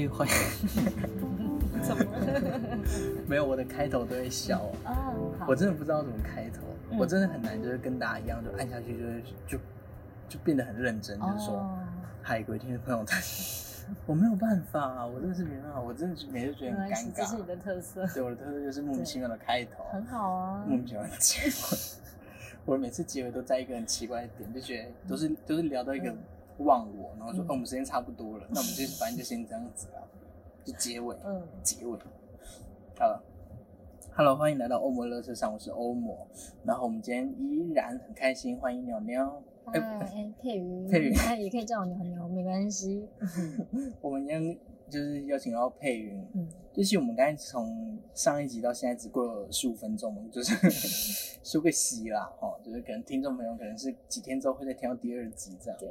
[0.00, 0.34] 嗨，欢迎。
[1.82, 2.04] 怎么？
[3.26, 4.70] 没有，我的开头都会笑。
[4.84, 9.58] 啊，好我真的不知道怎么开头，嗯我真的很难，就是跟大家一样，就按下去，就是就
[10.28, 11.78] 就变得很认真，就是说，哦
[12.22, 13.22] 嗨，各位听众朋友，大家，
[14.06, 17.42] 我没有办法啊，我真的是没办法，我真的每次觉得很尴，这是你。
[17.42, 20.64] 的特色，对，我的特色就是莫名其妙的开头，很好啊。
[20.66, 21.78] 莫名其妙的结尾。
[22.66, 26.18] 我每次结尾都在一个很奇怪的点，就觉得都是都是聊到一个嗯
[26.64, 30.02] 忘我，然后说，嗯哦，我们时间差不多了，那我们就反正就先这样子啦，
[30.64, 31.16] 就结尾。
[31.24, 31.98] 嗯，结尾。
[32.98, 33.22] 好了
[34.14, 36.26] ，Hello，欢迎来到欧摩乐车上，我是欧摩。
[36.64, 39.42] 然后我们今天依然很开心，欢迎鸟鸟。
[39.64, 43.08] 嗨，哎，哎，佩瑜，佩瑜哎，也可以叫我鸟鸟，没关系。
[44.00, 44.58] 我们今天
[44.88, 50.54] 就是邀请到佩云，嗯，就是我们刚才从上一集到现在只过了十五分钟，就是
[51.42, 55.78] 说个喜啦，哦，就是可能听众朋友可能是几天之后会再听到第二集这样。
[55.78, 55.88] 对，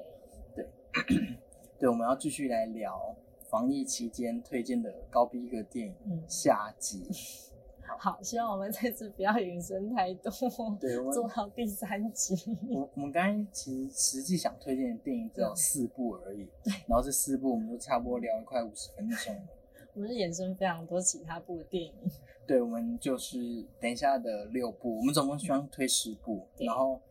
[1.80, 3.16] 对，我们要继续来聊
[3.50, 7.09] 防疫期间推荐的高逼格电影嗯，下集。
[7.98, 10.32] 好，希望我们这次不要延伸太多，
[10.80, 12.36] 对，我们做到第三集。
[12.70, 19.42] 我我们刚才其实实际想推荐的电影只有嗯四部而已，对然后这四部我们都差不多聊了快五十分钟了。
[19.95, 21.94] 我们是衍生非常多其他部的电影。
[22.45, 27.02] 对，我们就是等一下的六部，我们总共希望推十部，然后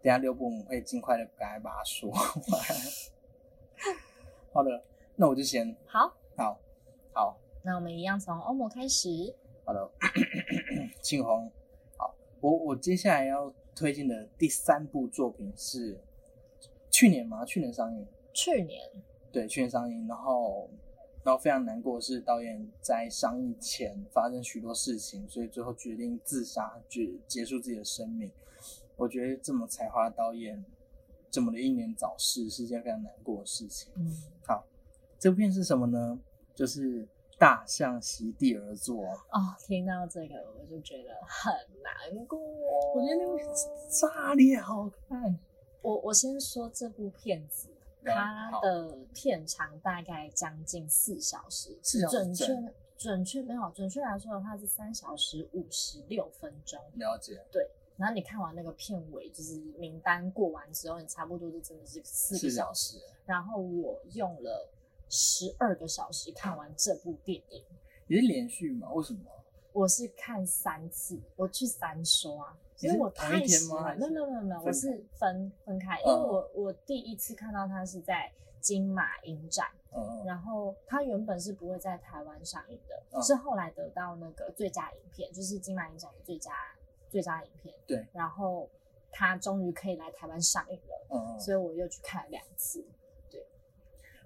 [0.00, 2.20] 等一下六部我们会尽快的赶快把它说完。
[4.52, 4.82] 好的，
[5.16, 5.76] 那我就先。
[5.86, 6.58] 好，好。
[7.12, 7.38] 好。
[7.62, 9.08] 那我们一样从欧盟开始。
[9.64, 9.90] 好的，
[11.02, 11.50] 庆红，
[11.96, 16.00] 好，我我接下来要推荐的第三部作品是
[16.90, 17.44] 去年吗？
[17.44, 18.06] 去年上映。
[18.32, 18.90] 去年，
[19.30, 20.70] 对，去年上映，然后
[21.22, 28.30] 然后非常难过的是导演在上映前发生许多事情，所以最后决定自杀，结结束自己的生命。
[28.96, 30.64] 我觉得这么才华的导演
[31.30, 33.92] 这么的英年早逝是一件非常难过的事情。
[33.96, 34.10] 嗯，
[34.46, 34.64] 好，
[35.18, 36.18] 这部片是什么呢？
[36.54, 37.06] 就是
[37.38, 39.04] 大象席地而坐。
[39.04, 41.52] 哦，听到这个我就觉得很
[41.82, 42.38] 难过。
[42.38, 43.38] 我觉得那部
[43.88, 45.38] 炸裂好看。
[45.80, 47.68] 我我先说这部片子，
[48.04, 56.80] 它的片长大概将近四小时，四小时准确准确没有准确来说的话是三小时五十六分钟。
[56.96, 57.40] 了解，
[57.98, 62.98] 然后你看完那个片尾，就是名单过完之后，你差不多就真的是四个小时。
[63.26, 64.70] 然后我用了
[65.10, 67.64] 十二个小时看完这部电影，
[68.06, 68.90] 也是连续吗？
[68.92, 69.20] 为什么？
[69.72, 73.44] 我是看三次，我去三刷，因为我太？
[73.44, 79.66] 喜欢没有没有没有我是分分开，因嗯为我我第一次看到它是在金马影展，
[80.24, 86.52] 然后它原本是不会在台湾上映的，嗯是后来得到那个最佳影片，就是金马影展的最佳
[87.10, 88.68] 最佳影片，对，然后
[89.10, 91.40] 他终于可以来台湾上映了，嗯嗯。
[91.40, 92.84] 所以我又去看了两次，
[93.30, 93.46] 对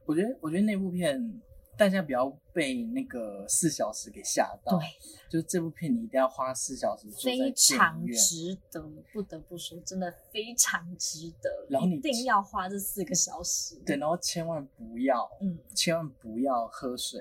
[0.04, 1.40] 我觉得，我觉得那部片
[1.76, 4.78] 大家不要被那个四小时给吓到。
[4.78, 4.86] 对，
[5.30, 8.04] 就是这部片你一定要花四小时非常。
[8.08, 8.82] 值得，
[9.12, 17.20] 不得不说，真的非常值得，然后你一定要花这四个小时，对，然后千万不要，嗯，千万不要喝水，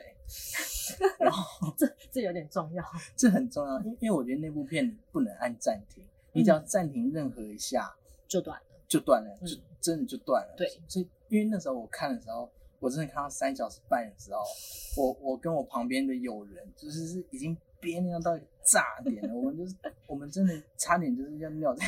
[1.20, 2.84] 然后 这这有点重要。
[3.16, 6.04] 这很重要，因因为我觉得那部片你不能按暂停，
[6.34, 7.94] 你只要暂停任何一下
[8.28, 8.66] 就断了。
[8.88, 10.54] 就断了，嗯就真的就断了。
[10.58, 14.42] 对，所以因为那时候我看的时候，我真的看到三小时半的时候，
[14.98, 19.74] 我我跟我旁边的友人就是是已经憋尿到炸点了，我们就是
[20.08, 21.86] 我们真的差点就是要尿 在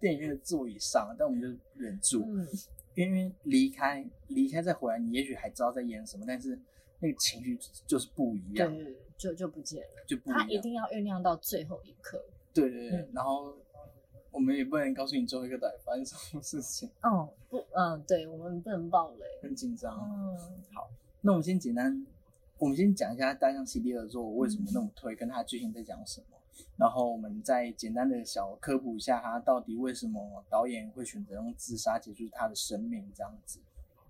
[0.00, 2.48] 电影院的座椅上，但我们就忍住，嗯，
[2.94, 6.58] 因为离开离开再回来，你也许还知道在演什么，但是
[7.02, 10.04] 那个情绪就是不一样，对就就不见了。
[10.06, 10.38] 就不一样。
[10.40, 12.24] 它一定要酝酿到最后一刻。
[12.54, 13.52] 对对对，嗯然后
[14.30, 19.26] 我们也不能告诉你最后一个到底发生什么事情，哦，不，嗯，对，我们不能暴雷。
[19.42, 19.92] 很紧张。
[19.92, 20.38] 嗯，
[20.72, 20.88] 好
[21.20, 22.06] 那我们先简单，
[22.58, 26.36] 我们先讲一下《大象席地而坐》为什么那么推，跟它的剧情在讲什么，
[26.76, 33.58] 然后我们再简单的小科普一下，他到底为什么导演会选择用自杀结束他的生命这样子。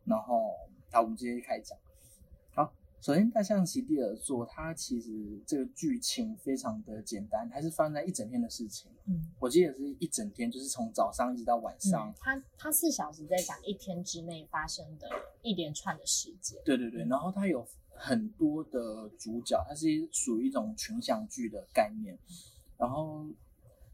[0.04, 0.56] 然后，
[0.90, 1.78] 好，我们直接开始讲。
[3.04, 5.10] 好，《首先，《大象席地而坐》它其实
[5.44, 8.88] 这个剧情非常的简单，它是发生在一整天的事情。
[9.06, 12.08] 嗯，我记得是一整天，就是从早上一直到晚上。
[12.10, 15.08] 嗯，他他四小时在讲一天之内发生的
[15.42, 16.56] 一连串的事件。
[16.64, 22.16] 对对对，然后它有很多的主角，它是属于一种群像剧的概念。
[22.78, 23.26] 然后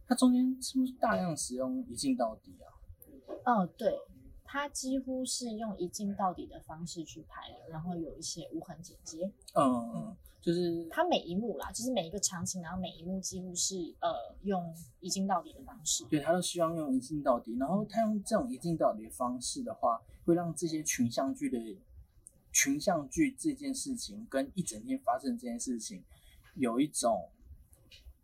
[0.07, 2.69] 它中间是不是大量使用一镜到底啊？
[3.47, 3.91] 哦，对，
[4.50, 9.31] 他几乎是用一镜到底的方式去拍的，然后有一些无痕剪接。
[9.55, 14.09] 嗯嗯，就是他每一幕啦，就是每一个场景，然后每一幕几乎是呃
[14.45, 16.03] 用一镜到底的方式。
[16.06, 21.59] 对他都希望用一镜到底，然后他用这种一镜到底的方式的话，会让这些群像剧的
[22.50, 26.03] 群像剧这件事情跟一整天发生这件事情
[26.55, 27.29] 有一种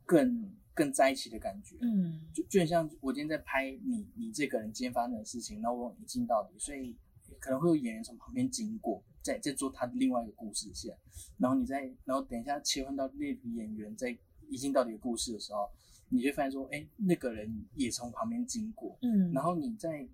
[0.06, 1.76] 更更在一起的感觉。
[1.80, 6.96] 嗯，就就很像我今天在拍你你这个人今天发生的事情，然后我一镜到底，所以
[7.38, 10.96] 可能会有演员从旁边经过，在在做他的另外一个故事线，
[11.38, 14.16] 然后你再然后等一下切换到那个演员在
[14.48, 15.70] 一镜到底的故事的时候，
[16.08, 20.06] 你就发现说，哎，那个人也从旁边经过，嗯，然后你在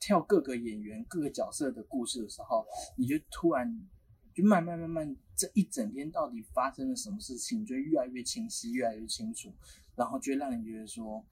[0.00, 2.66] 跳各个演员各个角色的故事的时候，
[2.96, 3.80] 你就突然
[4.34, 9.52] 就慢慢慢慢这一整天到底发生了什么事情，就越来越清晰，越来越清楚，
[9.94, 11.24] 然后就会让人觉得说，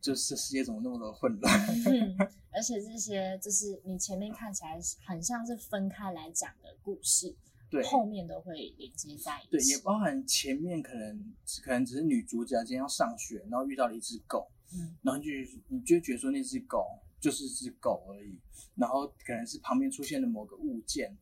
[0.00, 1.54] 就是这世界怎么那么的混乱？
[1.86, 2.16] 嗯，
[2.52, 7.34] 而且这些就是你前面看起来很像是分开来讲的故事，
[7.70, 15.30] 对，后面都会连接在一起对，也包含前面可能可能只是女主角今天要上学，然后遇到了一只狗，嗯然后就
[15.68, 18.38] 你就觉得说那只狗就是只狗而已，
[18.74, 21.16] 然后可能是旁边出现的某个物件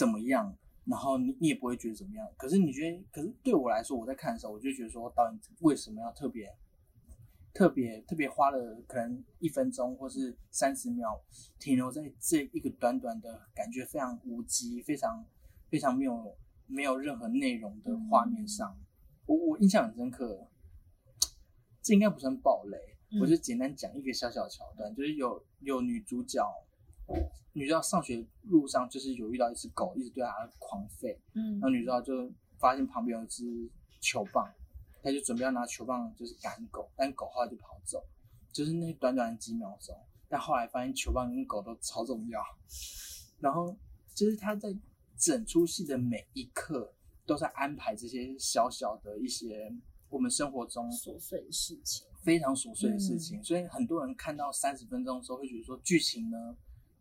[0.00, 0.56] 怎么样，
[0.86, 6.56] 然后你你也不会觉得怎么样，可是你觉得，可是对我来说，我在看的时候，我就觉得说导演为什么要特别
[7.52, 11.20] 特别特别花了可能一分钟或是三十秒
[11.58, 15.22] 停留在这一个短短的感觉非常无机、非常
[15.68, 16.34] 非常没有
[16.66, 18.74] 没有任何内容的画面上，
[19.26, 20.48] 我我印象很深刻。
[21.82, 22.78] 这应该不算暴雷，
[23.12, 23.20] 嗯。
[23.20, 26.42] 我就简单讲一个小小桥段，就是有有女主角，
[27.52, 31.52] 女主角上学路上就是有遇到一只狗，一直对她狂吠，嗯。
[31.54, 33.68] 然后女主角就发现旁边有一只
[34.00, 34.48] 球棒，
[35.02, 38.04] 她就准备要拿球棒就是赶狗，但狗后来就跑走，
[38.52, 39.96] 就是那短短的几秒钟，
[40.28, 42.40] 但后来发现球棒跟狗都超重要，
[43.40, 43.76] 然后
[44.14, 44.74] 就是她在
[45.16, 46.92] 整出戏的每一刻
[47.26, 49.72] 都在安排这些小小的一些
[50.08, 52.06] 我们生活中琐碎的事情。
[52.22, 56.54] 非常琐碎的事情，所以很多人看到三十分钟的时候会觉得说剧情呢，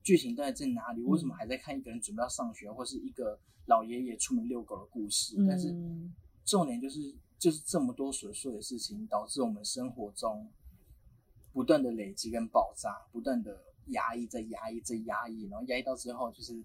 [0.09, 1.03] 剧情到底在哪里？
[1.03, 5.35] 为什么还在看一个人准备要上学，或是一个老爷爷出门遛狗的故事？
[5.47, 6.11] 但是嗯
[6.43, 10.49] 重点就是就是这么多琐碎的事情，导致我们生活中
[11.53, 13.55] 不断的累积跟爆炸，不断的
[13.89, 16.59] 压抑，在压抑，在压抑，然后压抑到之后就是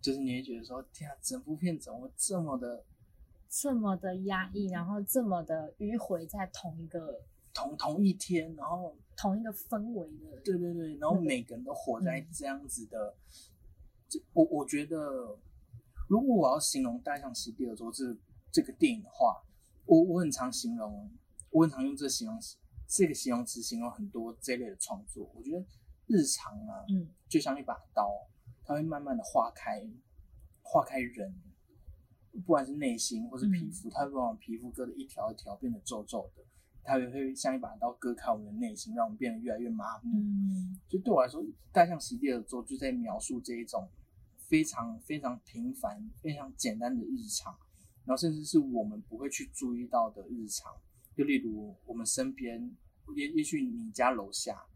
[0.00, 2.84] 就是你会觉得说，天啊，整部片怎么会这么的
[3.48, 7.22] 这么的压抑，然后这么的迂回在同一个
[7.54, 13.14] 同同一天，然后同一个氛围的，对对对，然后每个人都活在这样子的，
[14.08, 15.38] 这我我觉得，
[16.08, 18.18] 如果我要形容《大象席地而坐》这
[18.50, 19.42] 这个电影的话，
[19.84, 21.10] 我我很常形容，
[21.50, 22.56] 我很常用这个形容词，
[22.86, 25.30] 这个形容词形容很多这类的创作。
[25.34, 25.64] 我觉得
[26.06, 28.10] 日常啊，嗯就像一把刀，
[28.64, 29.86] 它会慢慢的划开，
[30.62, 31.34] 划开人，
[32.32, 36.42] 不管是内心或是皮肤，它会把皮肤割的一条一条变得皱皱的，
[36.84, 40.18] 它也会像一把刀割开我们的内心，让我们变得越来越麻木。
[40.18, 43.88] 嗯就对我来说，大象席地而坐就在描述这一种
[44.48, 47.56] 非常非常平凡、非常简单的日常，
[48.04, 50.72] 然后甚至是我们不会去注意到的日常。
[51.16, 52.74] 就例如我们身边，
[53.14, 54.66] 也也许你家楼下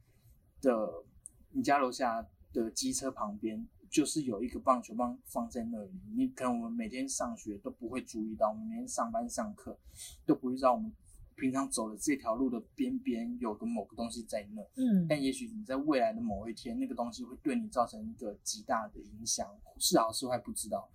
[0.63, 1.05] 的，
[1.51, 6.01] 你家楼下的机车旁边，就是有一个棒球棒放在那里。
[6.15, 9.79] 你可能我们每天上学都不会注意到，我们每天上班上课
[10.25, 10.91] 都不会知道我们
[11.37, 14.63] 平常走的这条路的边边有个某个东西在那。
[14.75, 20.91] 嗯，但也许你在未来的某一天，那个东西会对你造成一个极大的影响，是好是坏不知道。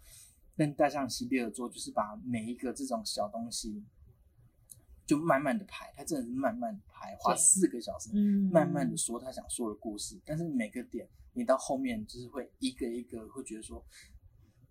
[0.58, 3.84] 但大象席地而坐，就是把每一个这种小东西，
[5.06, 10.20] 就慢慢的排，他真的是慢慢的排，花四个小时，嗯慢慢的说他想说的故事。
[10.26, 13.84] 但是每个点，你到后面就是会一个一个会觉得说，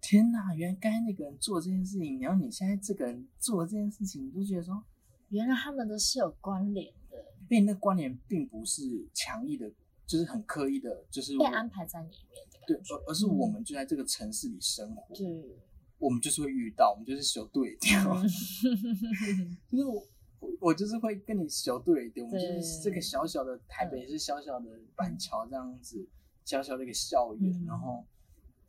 [0.01, 4.85] 天呐，原来刚才那个人做这件事情，然后你现在这个人做这件事情，你就觉得说，
[5.31, 7.17] 原来他们都是有关联的，
[7.49, 8.83] 因为那关联并不是
[9.15, 9.71] 强意的，
[10.07, 15.57] 就是很刻意的，就是被安排在里面的对。，而而是我们就在这个城市里生活，对，
[15.99, 19.59] 我们就是会遇到，我们就是小对调，嗯。
[19.71, 20.07] 就是我
[20.41, 26.09] 我我就是会跟你小对调，我们就是这个小小的台北是小小的板桥这样子，
[26.45, 27.67] 小小的一个校园，嗯。
[27.67, 28.05] 然后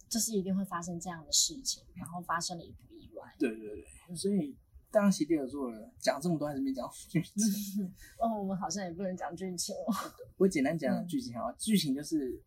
[0.09, 3.33] 就是一定会发生这样的事情，然后发生了也不意外。
[3.39, 3.67] 对对
[4.07, 4.55] 对，所以
[4.91, 7.85] 当席地而坐了，讲这么多还是没讲剧情。
[8.19, 9.93] 哦，我们好像也不能讲剧情哦。
[10.37, 12.39] 我简单讲剧情啊，剧情就是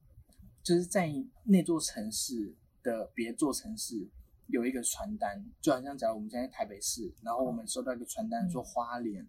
[0.63, 1.11] 就是在
[1.45, 4.07] 那座城市的别座城市
[4.49, 9.27] 有一个传单，就好像假如我们现在台北市，然后我们收到一个传单说花莲，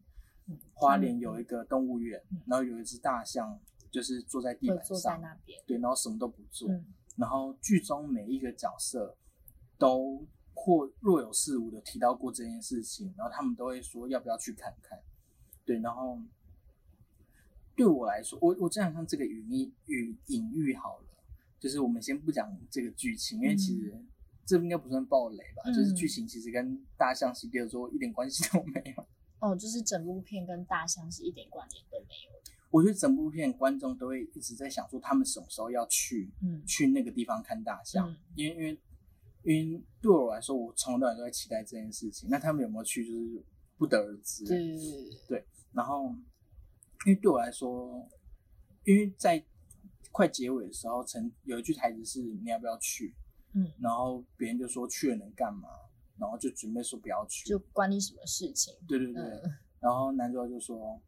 [0.74, 3.58] 花莲有一个动物园，然后有一只大象，
[3.90, 6.70] 就是坐在地板上，坐在那边，对，然后什么都不做。
[7.16, 9.16] 然后剧中每一个角色
[9.78, 10.28] 都
[10.66, 15.00] 或若有似无的提到过这件事情，然后他们都会说要不要去看看。
[15.64, 16.20] 对，然后
[17.76, 21.06] 对我来说，我我这样看这个语音语隐喻好了，
[21.60, 23.96] 就是我们先不讲这个剧情，因为其实
[24.44, 29.08] 这应该不算暴雷吧，就是剧情其实跟大象系列说一点关系都没有。
[29.40, 32.36] 哦，就是整部片跟大象是一点关联都没有。
[32.72, 38.78] 我觉得整部片观众都会一直在想说，他们什么时候要去，嗯，去那个地方看大象，因为因为
[39.46, 42.28] 因为对我来说，我从头到尾都在期待这件事情。
[42.30, 43.44] 那他们有没有去，就是
[43.78, 44.44] 不得而知。
[44.46, 44.76] 对
[45.28, 45.46] 对。
[45.72, 46.08] 然后，
[47.06, 48.10] 因为对我来说，
[48.84, 49.46] 因为在
[50.12, 53.16] 快结尾的时候，曾有一句台词是“你要不要去？”
[53.54, 55.70] 嗯，然后别人就说去了能干嘛？
[56.18, 58.74] 然后就准备说不要去，就关你什么事情？
[58.88, 59.22] 对对对。
[59.80, 61.02] 然后男主角就说：“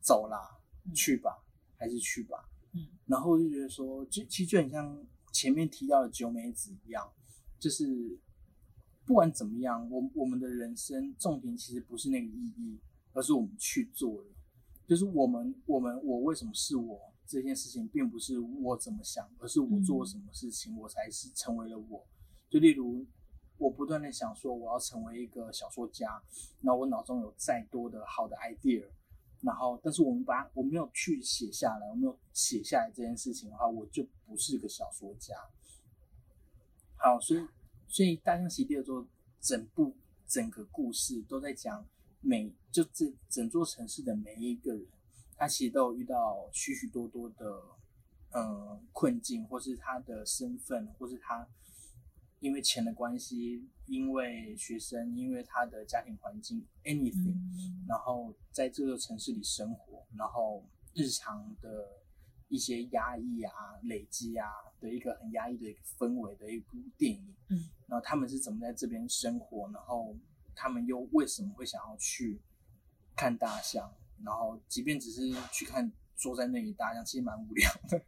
[0.00, 0.60] 走啦。”
[0.94, 1.42] 去吧，
[1.78, 2.46] 还是去吧。
[2.72, 7.10] 嗯，然后我就觉得说，就其实就很像前面提到的九美子一样，
[7.58, 8.18] 就是
[9.04, 12.78] 不管怎么样，我我们的人生重点其实不是那个意义，
[13.12, 14.28] 而是我们去做了。
[14.86, 22.06] 就是我们我们我为什么是我这件事情，并不是我怎么想，而是我做了什么事情，我才是成为了我。
[22.50, 23.06] 就例如，
[23.56, 26.22] 我不断的想说我要成为一个小说家，
[26.60, 28.84] 那我脑中有再多的好的 idea。
[29.40, 35.34] 然后，但是我们把我没有去写下来，我没有写下来这件事情的话，我就不是个小说家。
[37.04, 37.46] 好，所以，
[37.86, 39.06] 所以大象席地而坐，
[39.38, 39.94] 整部
[40.26, 41.86] 整个故事都在讲
[42.22, 44.86] 每就这整座城市的每一个人，
[45.36, 47.60] 他其实都有遇到许许多多的
[48.30, 51.46] 呃困境，或是他的身份，或是他。
[52.40, 57.38] 因为钱的关系，因为学生，因为他的家庭环境，anything，
[57.88, 61.88] 然后在这座城市里生活，然后日常的
[62.54, 64.46] 一些压抑啊、累积啊
[64.80, 67.34] 的一个很压抑的一个氛围的一部电影。
[67.48, 69.70] 嗯，然后他们是怎么在这边生活？
[69.72, 70.16] 然后
[70.54, 72.40] 他们又为什么会想要去
[73.16, 73.92] 看大象？
[74.24, 78.00] 然后即便只是去看坐在那里大象，其实蛮无聊的。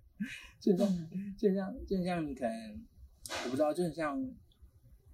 [0.61, 0.89] 就像
[1.37, 2.87] 就像就像你可能。
[3.45, 4.25] 我不知道，就很像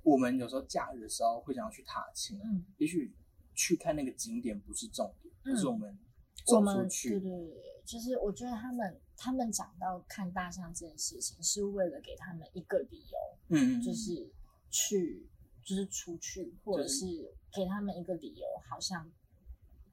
[0.03, 3.11] 我们有时候假日的时候会想要去踏青，嗯，也许
[3.55, 5.99] 去看那个景点不是重点，而是我们
[6.45, 7.09] 走出去。
[7.09, 14.31] 对对对，就是我觉得他们他们讲到看大象这件事情，是为了给他们一个理由，嗯，就是
[14.71, 15.27] 去
[15.65, 19.11] 就是出去，或者是给他们一个理由，好像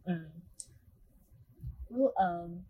[0.03, 0.31] 嗯，
[1.87, 2.65] 如嗯。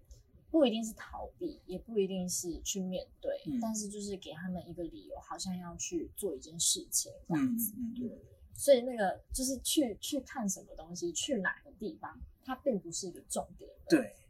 [0.51, 7.72] 不一定是逃避，也不一定是去面对，但是就是给他们一个理由，好像要去做一件事情这样子。
[7.96, 8.20] 对，
[8.56, 13.70] 所以那个就是去去看什么东西，去哪个地方，它并不是一个重点。
[13.88, 14.28] 对，嗯，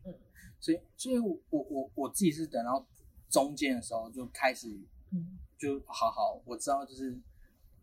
[0.60, 2.86] 所以所以我我我自己是等到
[3.30, 4.68] 中间的时候就开始，
[5.12, 7.18] 嗯，就好好我知道就是。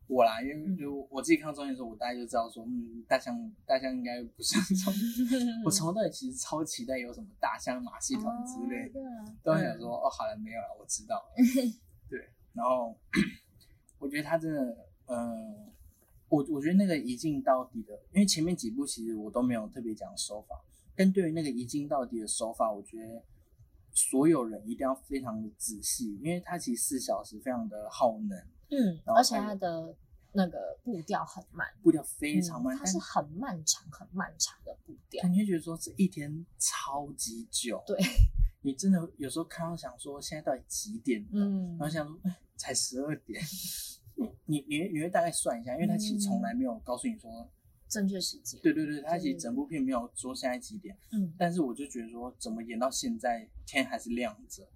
[0.09, 4.95] 我啦，因为就我自己看到中间的时候，我大概就知道说，嗯，大象大象应该不是很重
[5.67, 9.01] 我从头到尾其实超期待有什么大象马戏团之类的，
[9.43, 11.35] 都想说，哦，好了，没有了，我知道了。
[12.09, 12.97] 对，然后
[13.99, 15.73] 我觉得他真的，嗯，
[16.29, 20.55] 我我觉得那个一镜到底的，因为前面几部其实我都没有特别讲手法，
[20.97, 23.23] 但对于那个一镜到底的手法，我觉得
[23.93, 28.39] 所有人一定要非常的仔细，因为它其实四小时非常的耗能。
[28.71, 29.95] 嗯，而且它的
[30.33, 35.29] 那个步调很慢，步调非常慢，它是很漫长、很漫长的步调。
[35.29, 37.97] 你会觉得说这一天超级久，对，
[38.63, 41.25] 你真的有时候看到想说现在到底几点？
[41.33, 43.41] 嗯，然后想说哎，才十二点。
[44.17, 47.31] 你你你你会大概算一下，因为他其实从来没有告诉你说
[47.89, 48.61] 正确时间。
[48.63, 50.97] 对对对，他其实整部片没有说现在几点。
[51.13, 54.69] 嗯，但是我就觉得说怎么演到现在天还是亮着，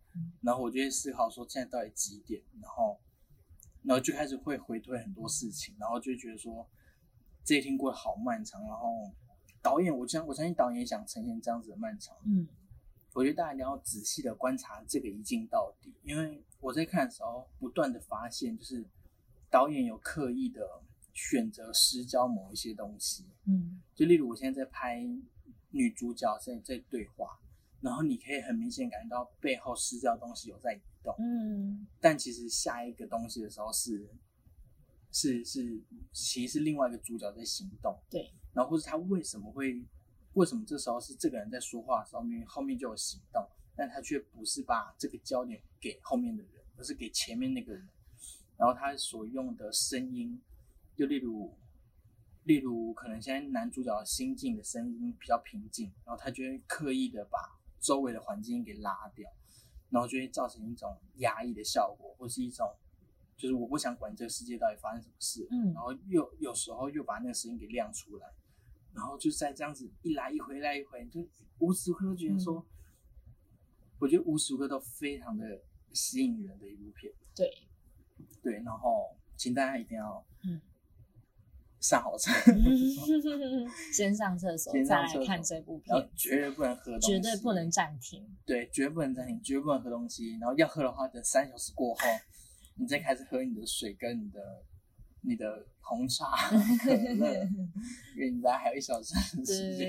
[0.43, 3.01] 然后我就会思考说现在到底几点，然后。
[3.83, 6.69] 然后就开始会回推很多事情，然后就觉得说
[7.43, 8.61] 这一天过得好漫长。
[8.61, 9.11] 然后
[9.63, 12.15] 导演，我相我相信导演想呈现这样子的漫长。
[12.27, 12.47] 嗯，
[13.15, 18.85] 我觉得大家一定要仔细的观察这个一镜到底，因为我在看的时候不断的发现，就是
[19.49, 23.25] 导演有刻意的选择失焦某一些东西。
[23.47, 25.07] 嗯，就例如我现在在拍
[25.71, 27.39] 女主角在在对话，
[27.81, 34.09] 然后你可以很明显感觉到背后失焦的东西有在移动，嗯，但其实下一个东西的时候是
[35.13, 35.81] 是是，
[36.13, 39.85] 其实是另外一个主角在行动，对，然后或者他为什么会
[40.35, 47.89] 为什么这时候是这个人在说话的时候，明明后面就有行动，但他却不是把这个焦点给后面的人，而是给前面那个人，
[48.57, 50.41] 然后他所用的声音，
[51.01, 51.57] 就例如。
[52.45, 57.39] 例如，可能现在男主角心境的声音比较平静，然后他就会刻意的把
[57.79, 59.31] 周围的环境给拉掉，
[59.91, 62.75] 然后就会造成一种压抑的效果，或是一种
[63.37, 68.27] 就是我不想管这个世界到底发生什么事，嗯，然后又有时候又把那个声音给亮出来，
[68.95, 71.21] 然后就在这样子一来一回来一回，就
[71.59, 72.67] 无时无刻都觉得说，
[73.99, 77.53] 我觉得无时无刻都非常的吸引人的一部片，对，
[78.43, 80.59] 对，然后请大家一定要，嗯。
[81.81, 82.31] 上好厕
[83.93, 86.11] 先上厕所，再来看这部片。
[86.15, 88.23] 绝对不能喝东西，绝对不能暂停。
[88.45, 90.37] 对，绝对不能暂停，绝对不能喝东西。
[90.39, 92.01] 然后要喝的话，等三小时过后，
[92.77, 94.63] 你再开始喝你的水跟你的
[95.23, 96.51] 你的红茶、
[96.85, 97.49] 可乐，
[98.15, 99.89] 因为你在还有一小时的时间。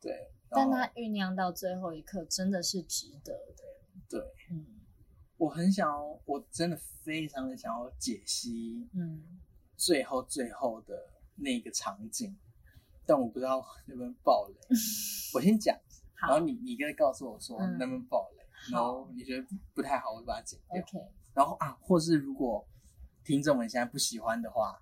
[0.00, 3.62] 对，但它酝酿到最后一刻，真的是值得的。
[4.08, 4.20] 对，
[4.50, 4.64] 嗯，
[5.36, 9.22] 我很想要，我真的非常的想要解析，嗯。
[9.76, 10.94] 最后最后的
[11.36, 12.36] 那个场景，
[13.06, 14.54] 但我不知道能不能爆雷。
[15.34, 15.76] 我先讲，
[16.20, 20.82] 然后你你跟他告诉我说能不能爆雷，然后你觉得不太好，我就把它剪掉。
[21.34, 22.66] 然后啊，或是如果
[23.24, 24.80] 听众们现在不喜欢的话。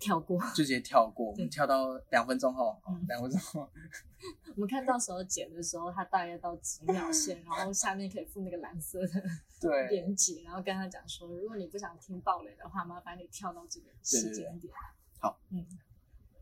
[0.00, 1.30] 跳过， 就直接跳过。
[1.30, 2.76] 我们跳到两分钟后，
[3.06, 3.68] 两分钟后，
[4.56, 9.22] 我们看到时候剪的时候，它大约到几秒线，然后下面可以附那个蓝色的
[9.60, 14.72] 对 连接，然后跟他讲说，如果你不想听暴雷的话，麻烦你跳到这个时间点。
[15.20, 15.64] 好，嗯。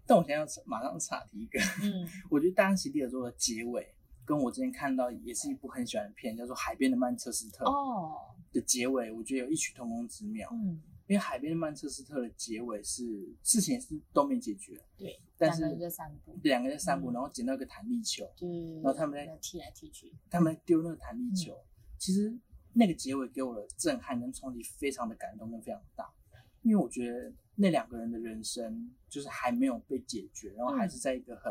[0.07, 8.17] 但我现在要马上岔题一个，嗯，我觉得《大西蒂尔》做的结尾，跟我之前看到也是一部很喜欢的片，叫做《海边的曼彻斯特》哦
[8.51, 10.81] 的结尾，我觉得有异曲同工之妙，嗯。
[11.09, 13.03] 因为海边的曼彻斯特的结尾是
[13.43, 18.47] 事情是都没解决，对，但是两个人在散步，两个人在散步，然后捡到一个弹力球，对，
[18.83, 21.57] 然后他们在踢来踢去，他们在丢那个弹力球。
[21.97, 22.31] 其实
[22.75, 26.13] 那个结尾给我的震撼跟冲击非常的感动跟非常大，
[26.61, 31.51] 因为我觉得那两个人的人生就是还没有被解决，然后还是在一个很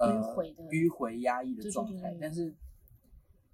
[0.00, 0.34] 呃
[0.70, 2.54] 迂回压抑的状态，但是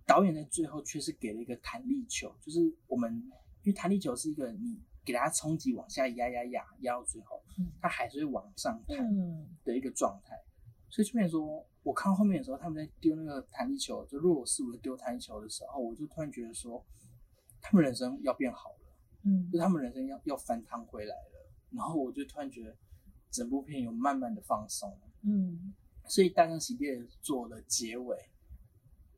[0.06, 3.12] 导演在最后却是给了一个弹力球，就是我们
[3.64, 4.78] 因为弹力球是一个你。
[5.04, 7.42] 给它冲击往下压压压压到最后，
[7.80, 10.36] 它还是会往上弹的一个状态。
[10.88, 16.84] 所以就变成说，我看后面的时候，他们在丢那个弹力球，就若我似无的丢弹力球的时候，我就突然觉得说，
[17.60, 18.86] 他们人生要变好了，
[19.24, 21.50] 嗯，就他们人生要要翻汤回来了。
[21.70, 22.76] 然后我就突然觉得，
[23.30, 25.72] 整部片有慢慢的放松，嗯，
[26.06, 28.16] 所以大江喜列做的结尾。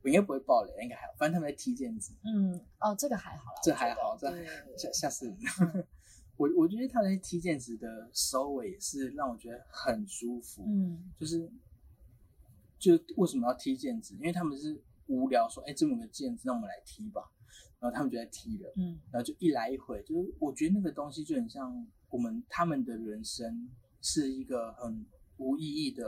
[0.02, 1.12] 我应该不会爆雷，应该还好。
[1.16, 2.12] 反正他们在踢毽子。
[2.24, 4.28] 嗯，哦，这个还好这还好，这
[4.76, 5.36] 吓吓死人。
[6.36, 10.64] 我我觉得他们踢毽子的收尾是让我觉得很舒服。
[10.66, 11.48] 嗯，就是
[12.78, 14.14] 就为什么要踢毽子？
[14.14, 17.30] 因为他们是无聊说，哎，这么个毽子，那我们来踢吧。
[17.78, 18.72] 然后他们就在踢了。
[18.76, 23.68] 嗯，然后就一来一回，就是我觉得那个东西就很像我们他们的人生
[24.00, 26.04] 是一个很无意义的。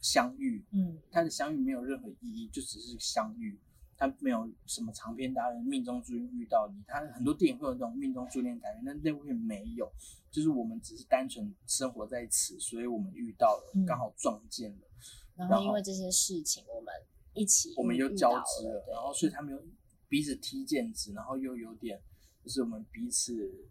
[0.00, 3.58] 相遇，嗯，他的相遇没有任何意义，就只是相遇，
[3.96, 6.82] 他没有什么长篇大论，命中注定遇到你。
[6.86, 9.90] 他很多电影会有这种命中注定感觉，但那部片没有，
[10.30, 14.88] 就是我们只是单纯生活在此，所以我们遇到了，刚好撞见了。
[15.36, 16.94] 然后因为这些事情，我们
[17.34, 19.62] 一起，我们又交织了，然后所以他们又
[20.08, 22.00] 彼此踢毽子，然后又有点，
[22.42, 23.68] 就是我们彼此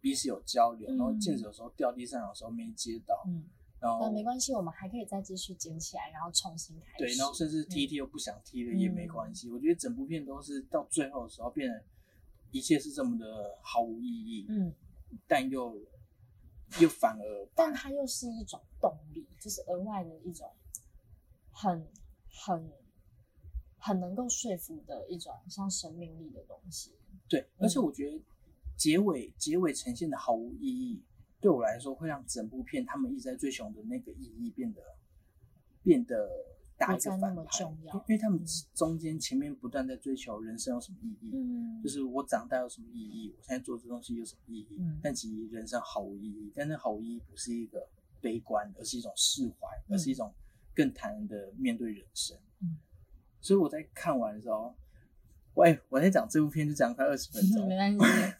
[0.00, 3.24] 彼此有交流，然后毽子有时候掉地上，有时候没接到。
[3.82, 6.98] 那没关系，我们还可以再继续捡起来，然后重新开始。
[6.98, 9.50] 对，然后甚至踢踢又不想踢了也没关系。
[9.50, 11.82] 我觉得整部片都是到最后的时候，变得
[12.50, 14.44] 一切是这么的毫无意义。
[14.50, 14.74] 嗯，
[15.26, 15.80] 但又
[16.78, 20.52] 又反而，但它又是一种动力，就是额外的一种
[21.50, 21.88] 很
[22.28, 22.70] 很
[23.78, 26.92] 很能够说服的一种像生命力的东西。
[27.28, 28.20] 对，而且我觉得
[28.76, 31.02] 结尾结尾呈现的毫无意义。
[31.40, 34.82] 对我来说，会让整部片他们一直在追求的那个意义变得
[35.82, 36.28] 变得
[36.76, 37.64] 大一个反派，
[38.06, 38.38] 因为他们
[38.74, 47.88] 中间前面不断在追求人生有什么意义，嗯，就是我长大有什么意义，我现在做这东西有什么意义，嗯，但其实人生毫无意义，但那毫无意义不是一个
[48.20, 50.32] 悲观，而是一种释怀，而是一种
[50.74, 52.76] 更坦然的面对人生，嗯，
[53.40, 54.74] 所以我在看完的时候，
[55.54, 58.34] 喂，我在讲这部片就讲快二十分钟， 没关系。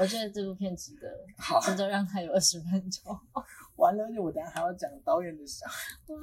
[0.00, 1.08] 我觉得这部片值得，
[1.62, 3.18] 值得让它有二十分钟。
[3.76, 5.68] 完了，而且我等下还要讲导演的想。
[6.08, 6.20] 哇，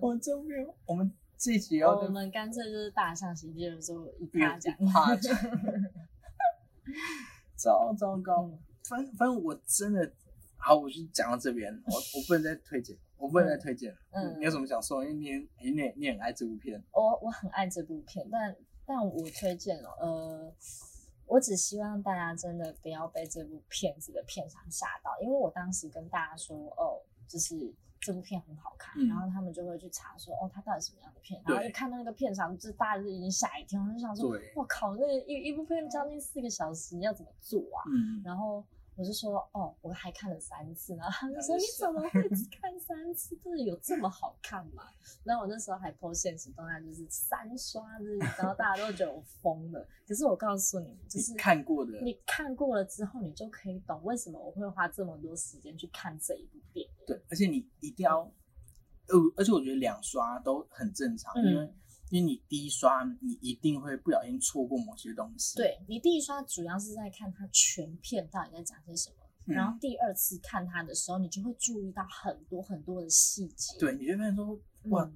[0.00, 5.36] 我这部片我们这一集要我们干脆就是大象喜剧的时候一趴讲，趴讲，
[7.56, 8.50] 糟糟糕。
[8.88, 10.12] 反反正我真的
[10.56, 13.96] 好，我就讲到这边，我我不能再推荐，我不能再推荐。
[14.10, 15.04] 嗯，你有什么想说？
[15.04, 18.56] 因为你你你很爱这部片，我我很爱这部片，但
[18.86, 20.54] 但我推荐了，呃，
[21.26, 37.84] 我只希望大家真的不要被这部片子的片场吓到，因为我当时跟大家说，哦，就是这部片很好看，然后他们就会去查说，哦，它到底什么样的片，然后一看到那个片场，就大家就已经吓一跳，就想说，我靠，那一一部片将近四个小时，你要怎么做啊？
[37.88, 38.64] 嗯，然后。
[38.96, 43.36] 我就说哦，我还看了三次，然后他就说你怎么会只看三次？
[43.42, 44.84] 真的有这么好看吗？
[45.24, 49.86] 然后我那时候还 po 现实动态，就是三刷日，然后大家都觉得我疯了。
[50.06, 56.92] 可是我告诉你，就是看过的，你看过了之后，你就可以懂为什么我会花这么多时间去看这一部电影。
[57.06, 58.20] 对，而且你一定要，
[59.08, 61.74] 呃，而且我觉得两刷都很正常，因为。
[62.14, 65.56] 因为你第一刷，你一定会不小心错过某些东西。
[65.56, 69.16] 对你第一刷主要是在看它全片到底在讲些什么，
[69.52, 73.76] 然后第二次看它的时候，你就会注意到很多很多的细节。
[73.80, 74.56] 对，你就发现说，
[74.90, 75.10] 哇，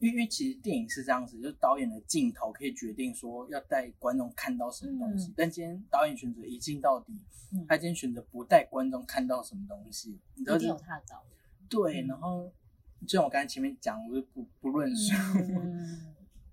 [0.00, 5.32] 因为因为其实电影是这样子，就是导演的镜头可以决定说要带观众看到什么东西。
[5.34, 7.18] 但今天导演选择一镜到底，
[7.66, 11.34] 他今天选择不带观众看到什么东西，你知道有他的道理。
[11.70, 12.52] 对，然后。
[13.06, 15.14] 就像我刚才前面讲，我就不不论述，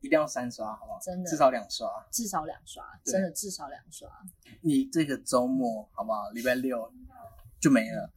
[0.06, 1.00] 一定要三刷，好不好？
[1.02, 4.08] 真的，至少两刷，至少两刷，真的至少两刷。
[4.62, 6.30] 你这个周末好不好？
[6.30, 6.94] 礼拜六
[7.60, 8.14] 就没了，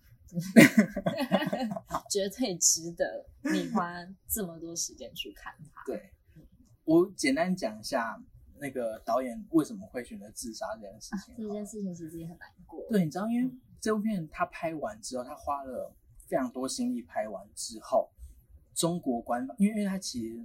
[2.11, 3.94] 绝对值得你花
[4.29, 5.83] 这么多时间去看它。
[5.87, 6.12] 对，
[6.85, 8.22] 我简单讲一下
[8.61, 11.35] 那个导演为什么会选择自杀这件事情。
[11.38, 12.87] 这件事情其实也很难过。
[12.90, 15.94] 对，你知道，因为这部片他拍完之后，他花了
[16.29, 18.11] 非常多心力拍完之后。
[18.74, 20.40] 中国官方，因为因为他其实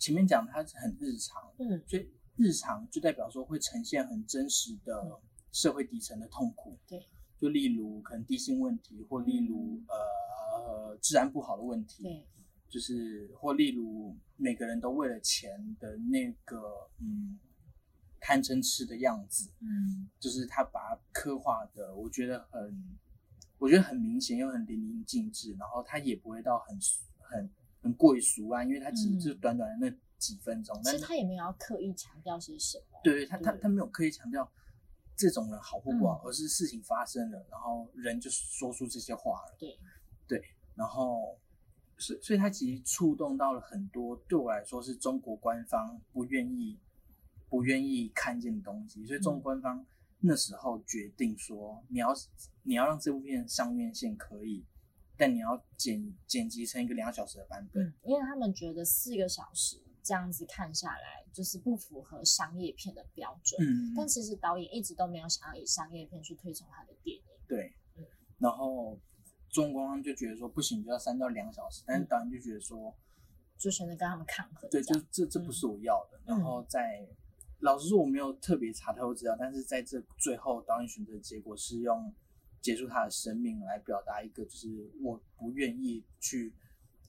[0.00, 5.20] 前面讲它是很日常，嗯，所以日常就代表说会呈现很真实的
[5.52, 7.06] 社会底层的痛苦，对，
[7.38, 12.26] 就例如可能低薪问题，或例如呃治安不好的问题，对，
[12.70, 17.38] 就是或例如每个人都为了钱的那个嗯
[18.18, 22.98] 贪嗔痴的样子，嗯，就是他把它刻画的，我觉得很，
[23.58, 26.78] 我觉得很明显又很淋漓尽致，然后他也不会到很
[27.18, 27.50] 很。
[27.82, 33.00] 很过于俗啊，因为他只是短短的那几分钟，其实他也没有要刻意强调些什么。
[33.02, 34.50] 对，他他他没有刻意强调
[35.16, 39.56] 这种人好或不好，而是事情发生了，然后人就说出这些话了。
[39.58, 39.78] 对
[40.28, 41.38] 对，然后
[41.96, 46.78] 所所以，他其实触动到了很多对我来说是中国官方不愿意
[47.48, 49.86] 不愿意看见的东西，所以中国官方
[50.20, 52.14] 那时候决定说，你要
[52.62, 54.66] 你要让这部片上院线可以。
[55.20, 63.60] 但你要剪剪辑成一个两小时的版本，因为他们觉得四个小时这样子看下来就是不符合商业片的标准。
[63.62, 67.22] 嗯，但其实导演一直都没有想要以商业片去推崇他的电影。
[67.46, 67.70] 对，
[68.38, 68.98] 然后
[69.50, 71.84] 中光就觉得说不行，就要三到两小时。
[71.86, 72.96] 但是导演就觉得说，
[73.58, 74.70] 就选择跟他们抗衡。
[74.70, 76.18] 对，就这这不是我要的。
[76.24, 77.06] 然后在
[77.58, 82.10] 老实说，我没有特别查太多资料，但是在这最后导演选择的结果是用。
[82.60, 84.68] 结束他的生命来表达一个，就是
[85.00, 86.52] 我不愿意去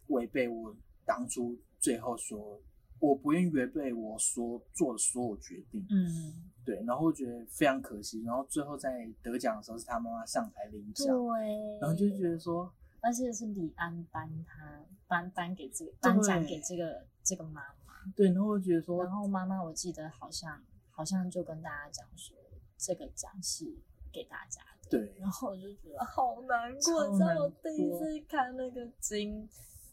[0.07, 2.61] 违背我当初最后说，
[2.99, 5.85] 我不愿意违背我所做的所有决定。
[5.89, 6.81] 嗯，对。
[6.85, 8.21] 然后我觉得非常可惜。
[8.23, 11.79] 然后最后在得奖的时候是他妈妈上台领奖，对。
[11.81, 17.93] 然后就觉得说，而且是李安颁他颁颁给这个颁奖给这个这个妈妈。
[18.15, 18.27] 对。
[18.27, 22.37] 然后我觉得说，然后妈妈我记得好像好像就跟大家讲说，
[22.77, 23.65] 这个奖是
[24.13, 24.61] 给大家。
[24.91, 27.07] 对，然后我就觉得好难过。
[27.07, 29.47] 你知道我第一次看那个金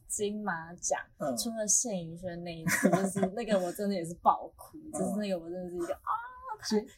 [0.08, 0.98] 金马奖，
[1.38, 6.10] 除了谢颖轩那一次，就是那个我真的也是爆哭，就是那个我真的是一个啊，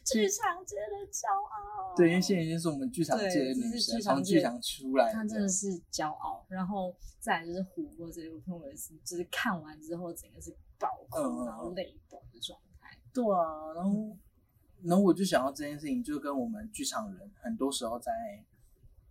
[0.03, 1.95] 剧场界的骄傲。
[1.95, 6.43] 对，因为谢盈萱是我们剧场界的女神，从剧场出来，她真的是骄傲。
[6.49, 12.97] 然后再就是虎哥这部片，我也是，就是看完之后整个是爆哭，然后泪崩的状态。
[13.13, 14.17] 对啊，然后。
[14.83, 18.43] 然后我就想到这件事情，就跟我们剧场人很多时候在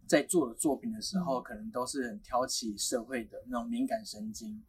[0.07, 4.61] 在做的作品的时候，可能都是很挑起社会的那种敏感神经，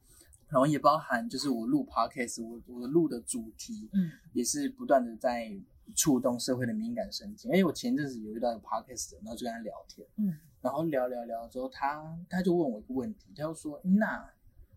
[0.49, 5.51] 然后也包含就是我录 podcast，我我录的主题，嗯，也是不断的在
[5.95, 7.51] 触动社会的敏感神经。
[7.51, 14.29] 哎，我前阵子有遇到一个 podcast，然后就跟他聊天，嗯，然后聊聊聊之后，他他就问我一个问题，他就说：“那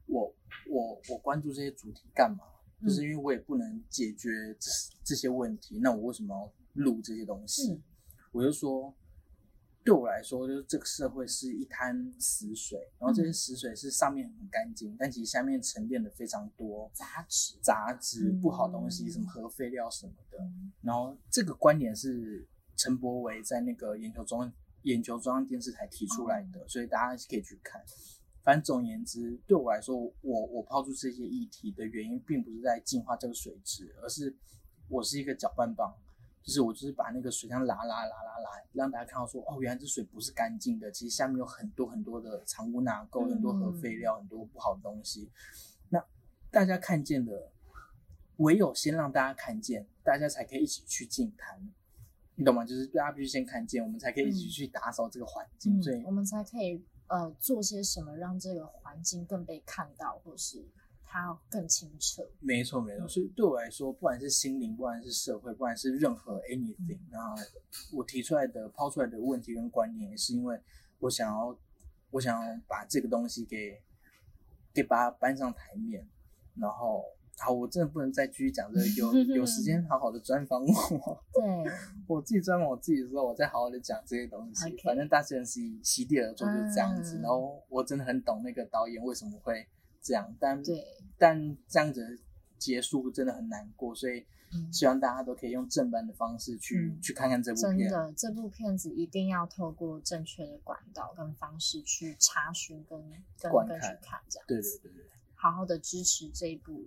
[0.07, 0.35] 我
[0.71, 2.45] 我我关注这些主题干嘛？”
[2.85, 4.71] 就是因为我也不能解决这
[5.03, 7.81] 这些问题，那我为什么要录这些东西？
[8.31, 8.95] 我就说，
[9.83, 20.39] 对我来说，就是这个社会是一滩死水，然后这些死水是上面很干净，但其实下面沉淀的非常多杂质、杂质、不好东西，什么核废料什么的。
[20.83, 27.83] 然后这个观点是陈柏维在那个研究中研究中央电视台提出来的，所以大家可以去看。
[28.45, 34.37] 反正总而言之，对我来说，我我抛出这些议题的原因，并不是在净化这个水质，而是
[34.89, 35.93] 我是一个搅拌棒。
[36.43, 45.31] 就是我就是把那个水箱拉拉拉拉拉，让大家看到说，哦，原来这水不是干净的，其实下面有很多很多的藏污纳垢，很多核废料，很多不好的东西。
[45.89, 46.05] 那
[46.51, 47.51] 大家看见的，
[48.37, 51.67] 唯有先让大家看见，大家才可以一起去净滩，
[52.35, 52.63] 你懂吗？
[52.63, 60.65] 就是大家必须先看见，我们才可以一起去打扫这个环境，所以我们才可以呃做些什么，让这个环境更被看到，或是。
[61.17, 63.07] 它更清澈，没错没错。
[63.07, 67.33] 所以对我来说，不管是心灵，不管是社会，不管是任何 anything，那
[67.93, 70.61] 我提出来的、抛出来的问题跟观念，也是因为
[70.99, 71.57] 我想要，
[72.11, 73.81] 我想要把这个东西给
[74.73, 76.05] 给把它搬上台面。
[76.57, 77.05] 然后，
[77.39, 81.25] 好，我真的不能再继续讲这个，有 有时间好好的专访我。
[81.33, 81.73] 对，
[82.07, 84.77] 我自己专访我自己的时候，我再好好的讲这些东西。
[84.85, 87.19] 反正大自然是以席地而坐就是这样子。
[87.19, 89.67] 然后我真的很懂那个导演为什么会。
[90.01, 90.85] 这样，但对，
[91.17, 92.21] 但这样子
[92.59, 94.27] 结束真的很难过，所以
[94.71, 97.79] 希望大家都可以用正版的方式去去看看这部片。
[97.79, 103.01] 真的，这部片子一定要透过正确的管道跟方式去查询跟
[103.41, 104.47] 跟跟去看，这样。
[104.47, 106.85] 对对对对，好好的支持这一部。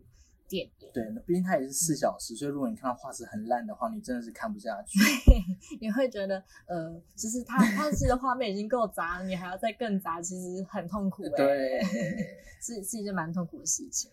[0.47, 4.99] 电对，那毕竟它也是四小时，所以如果你看到画质很烂的话，你真的是看不下去。
[5.79, 11.23] 你会觉得，呃，其实它它其实画面已经够杂了，你还要再更杂，其实很痛苦。
[11.35, 11.79] 对，
[12.61, 14.09] 是是一件蛮痛苦的事情。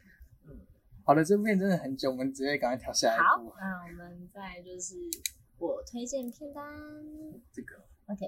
[0.47, 0.59] 嗯，
[1.05, 4.97] 好的，这部片真的很久，我们直接赶快跳下一好，那我们再就是
[5.59, 6.63] 我推荐片单，
[7.53, 8.27] 这个 OK。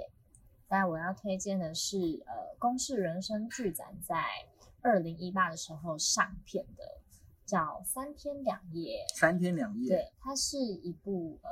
[0.69, 4.16] 但我要推荐的是，呃，《公式人生》剧展在
[4.81, 7.03] 二零一八的时候上片的。
[7.47, 11.49] 叫三天两夜，三天两夜，对，它是一部呃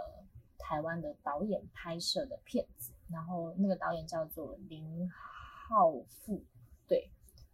[0.59, 6.42] 台湾的导演拍摄的片子，然后那个导演叫做林浩富，
[6.88, 7.09] 对，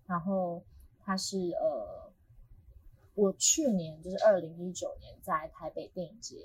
[0.06, 0.64] 然后
[1.04, 2.10] 他是呃
[3.14, 6.36] 我去年就是二零一九年在台北电影节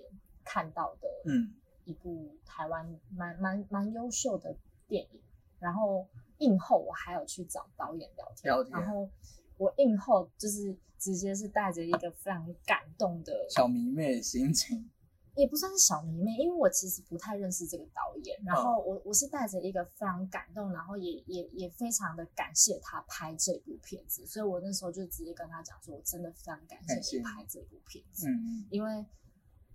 [0.43, 1.53] 看到的，嗯，
[1.85, 4.55] 一部台湾蛮蛮蛮优秀的
[4.87, 5.21] 电影，
[5.59, 6.05] 然后
[6.39, 9.09] 映后我还有去找导演聊天，然后
[9.57, 10.77] 我映后就是。
[10.97, 14.89] 直接是带着一个非常感动的小迷妹的心情，
[15.35, 18.35] 也不算是小迷妹，因为我其实不太认识这个导演。
[18.43, 24.25] 然后我我是带着一个非常感动，然后也也也非常的感谢他拍这部片子。
[24.25, 28.27] 所以我那时候就直接跟他讲说，我真的非常感谢你拍这部片子。
[28.27, 29.05] 嗯因为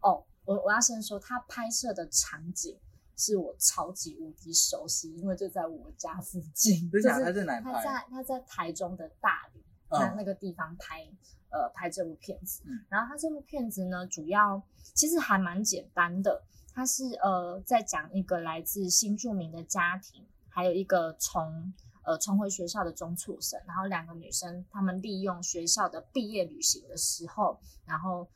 [0.00, 2.76] 哦，我我要先说，他拍摄的场景
[3.16, 6.90] 是我超级无敌熟悉，因为就在我家附近。
[6.90, 7.72] 就是他在哪拍？
[7.72, 9.62] 他在他在台中的大理。
[9.90, 11.06] 那那个地方拍，
[11.50, 12.62] 呃，拍这部片子。
[12.88, 14.62] 然后他这部片子呢，主要
[14.94, 16.42] 其实还蛮简单的。
[16.72, 21.72] 他是呃，在讲一个来自新住民的家庭，还有一个从
[22.04, 23.60] 呃重回学校的中辍生。
[23.66, 28.28] 然后两个女生，她们利用学校的毕业旅行的时候，然后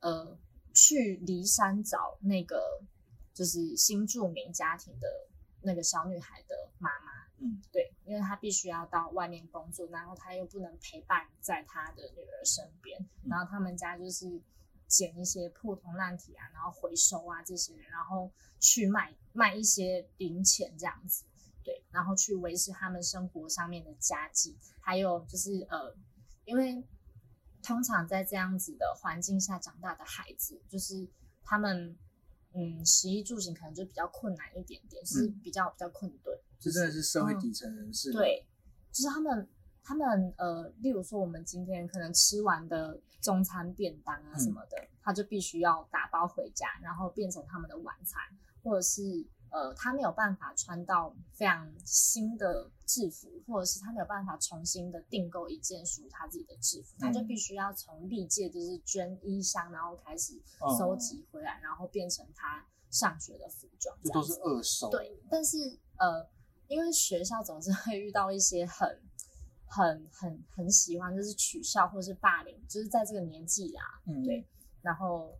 [0.00, 0.36] 呃
[0.72, 2.62] 去骊山找那个
[3.34, 5.06] 就是新住民家庭的
[5.60, 7.01] 那个小女孩的妈妈。
[7.44, 14.40] 嗯，对，因为他必须要到外面工作，然后他又不能陪伴在他的女儿身边，然后他们家就是
[14.86, 21.24] 捡一些破铜烂铁啊，然后回收啊这些，然后去卖卖一些零钱这样子，
[21.64, 25.96] 对，然后去维持他们生活上面的家计，还有就是呃，
[26.44, 26.84] 因为
[27.60, 31.08] 通常在这样子的环境下长大的孩子，就是
[31.42, 31.98] 他们
[32.52, 36.38] 嗯，食衣住行可能就比较困难一点点，是比较比较困顿。
[36.62, 38.12] 这真的是社会底层人士。
[38.12, 38.46] 对，
[38.92, 39.48] 就是他们，
[39.82, 48.22] 他们呃，例如说我们今天可能吃完的中餐便当啊什么的，他就必须要打包回家，然后变成他们的晚餐，
[48.62, 49.02] 或者是
[49.50, 60.40] 呃，他没有办法穿到非常新的制服，或者是他没有办法重新的订购一件属于他自己的制服，他就必须要从历届就是捐衣箱，然后开始
[60.78, 63.98] 收集回来，然后变成他上学的服装。
[64.04, 64.88] 这都是二手。
[64.90, 65.58] 对，但是
[65.96, 66.30] 呃。
[66.72, 68.98] 因为学校总是会遇到一些很、
[69.66, 73.84] 很、很、很喜欢，就是取笑或者是霸凌，就是在这个年纪啊，
[74.24, 74.42] 对，
[74.80, 75.38] 然后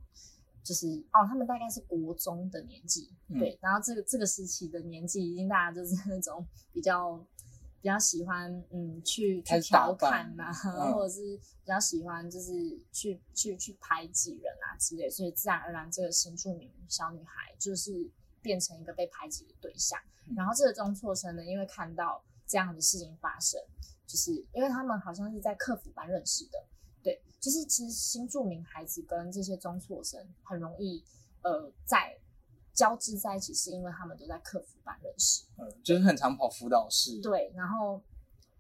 [0.63, 7.17] 就是哦，他们大概是国中的年纪，对，然后这个这个时期的年纪，已经大家就是那种比较
[7.81, 10.53] 比较喜欢，嗯，去去调侃呐，
[10.93, 12.53] 或者是比较喜欢就是
[12.93, 18.11] 去去去排挤人啊之类，所以自然而然这个新著名小女孩就是。
[18.43, 19.99] 变成一个被排挤的对象。
[20.37, 23.61] 然后这个中辍生呢，因为看到这样的事情发生，
[24.07, 26.65] 就是因为他们好像是在客服班认识的，
[27.03, 31.03] 对，就是其实新住民孩子跟这些中辍生很容易
[31.43, 32.17] 呃在
[32.73, 38.01] 交织在一起，是因为他们都在客服班认识，嗯，就是很常跑辅导室，对，然后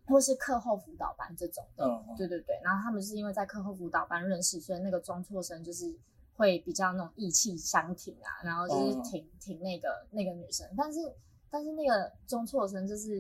[0.05, 5.97] 或是课后辅导班这种的，嗯，对对对，然后他们是因为在课后辅导班认识，所以那个中辍生就是
[6.37, 11.01] 会比较那种意气相挺啊，然后就是挺挺那个那个女生，但是。
[11.55, 13.19] 但是那个中辍生，就是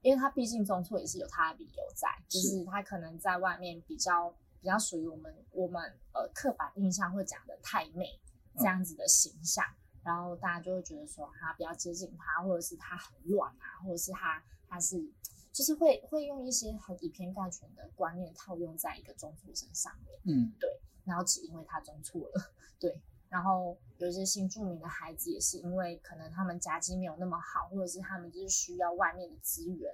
[0.00, 5.82] 因为他毕竟中错也是有他的理由在，就是他可能在外面比较比较属于我们我们
[6.14, 8.18] 呃刻板印象会讲的太妹
[8.56, 9.62] 这样子的形象，
[10.02, 15.06] 然后大家就会觉得说他比较接近他，或者是他很乱啊，或者是他他是
[15.52, 23.00] 就是会会用一些很以偏概全的观念套用在一个中错生上面，嗯，对，然后只因为他中错了，对。
[23.28, 29.92] 然后有一些新住民的孩子也是因为可能他们家境没有那么好，或者是他们就是需要外面的资源，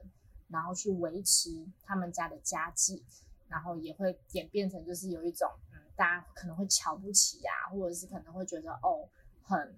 [0.49, 3.03] 然后去维持他们家的家计，
[3.49, 9.09] 然后也会演变成就是有一种嗯，大家可能会瞧不起呀，或者是可能会觉得哦，
[9.42, 9.75] 很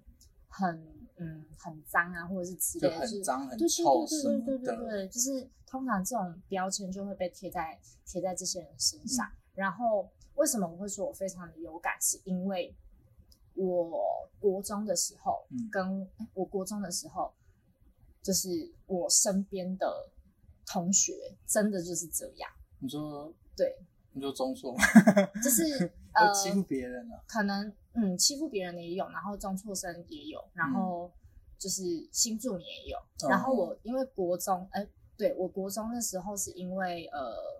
[0.49, 9.31] 很嗯很脏啊，或者是之类的，很脏很臭对对对对对对，就是通常这种标签就会被贴在贴在这些人身上。
[9.55, 10.09] 然后
[10.43, 12.75] 为什么我会说我非常的有感，是因为。
[13.55, 17.31] 我国中的时候，跟我国中的时候，
[18.21, 20.09] 就是我身边的
[20.65, 21.13] 同学，
[21.45, 22.49] 真的就是这样。
[22.79, 23.77] 你说对？
[24.11, 24.75] 你说中错？
[25.43, 27.23] 就是 呃，欺负别人了？
[27.27, 31.11] 可能嗯，欺负别人的也有，然后中错生也有，然后
[31.59, 32.97] 就是新住民也有。
[33.29, 37.52] 然后我因为国中，哎，对我国中的时候是因为呃。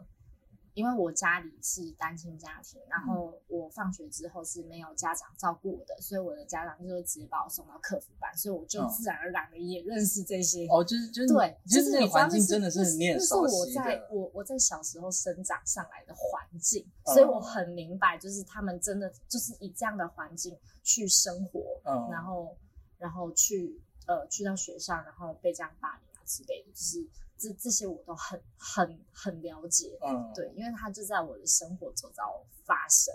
[0.73, 10.65] 因为我家里是单亲家庭，然后我放学之后是没有家长照顾我的，所以我的家长就直接把我送到客服班，所以我就自然而然的也认识这些。
[10.67, 22.57] 哦，就是就是对，就是那个环境真的是很念熟悉是我在我我在小时候生长上来的环境，所以我很明白，就是他们真的就是以这样的环境去生活，然后
[22.97, 27.07] 然后去呃去到学校，然后被这样霸凌啊之类的，就是。
[27.43, 33.13] 这这些我都很很很了解，嗯，对，因为他就在我的生活周遭发生，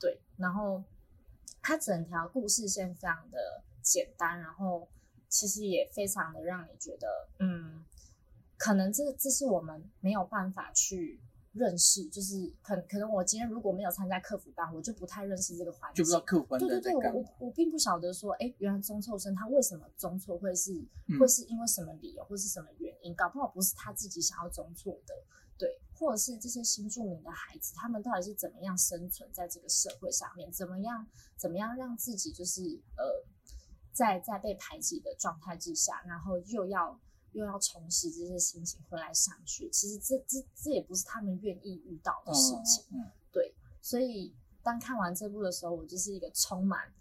[0.00, 0.82] 对，然后
[1.60, 4.88] 他整条故事线非常的简单，然后
[5.28, 7.84] 其实也非常的让你觉得，嗯，
[8.56, 11.20] 可能这这是我们没有办法去。
[11.58, 20.72] 认识就是可可能我今天如果没有参加客服班，我就不太认识这个环境，就不知道客服班对对对，我我并不晓得说，哎，原来中辍生他为什么中辍会是
[21.18, 25.14] 会是因为什么理由或是什么原因，搞不好不是他自己想要中辍的，
[25.58, 32.62] 对，或者是这些新住民的孩子，他们到底是怎么样生存在这个社会上面，怎么样怎么样让自己就是
[32.96, 33.24] 呃
[33.92, 36.98] 在在被排挤的状态之下，然后又要。
[37.32, 42.84] 又要重拾这些心情回来上学，其实这这这也不是他们愿意遇到的事情。
[42.92, 46.92] 嗯对，所以当看完这部的时候，我就是一个充满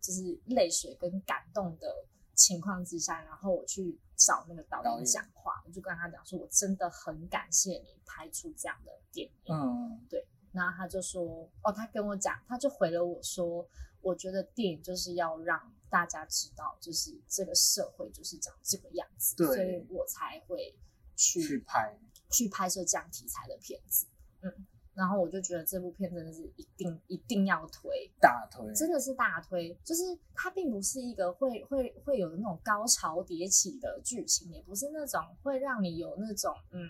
[0.00, 9.54] 就是泪水跟感动的情况之下，然后我去找那个导演讲话，我就跟他讲说，我真的很感谢你拍出这样的电影。
[9.54, 10.26] 嗯，对。
[10.52, 13.66] 然后他就说，哦，他跟我讲，他就回了我说，
[14.00, 15.72] 我觉得电影就是要让。
[15.88, 20.76] 大家知道，就是这个社会就是长这个样子，所以我才会
[21.14, 21.98] 去去拍
[22.30, 24.06] 去拍摄这样题材的片子。
[24.42, 29.78] 嗯，然后我就觉得这部片真的是一定一定要推，大推，真的是大推。
[29.84, 30.02] 就是
[30.34, 36.88] 它并不是一个会会会有那种高潮迭起的剧情，也不是那种会让你有那种嗯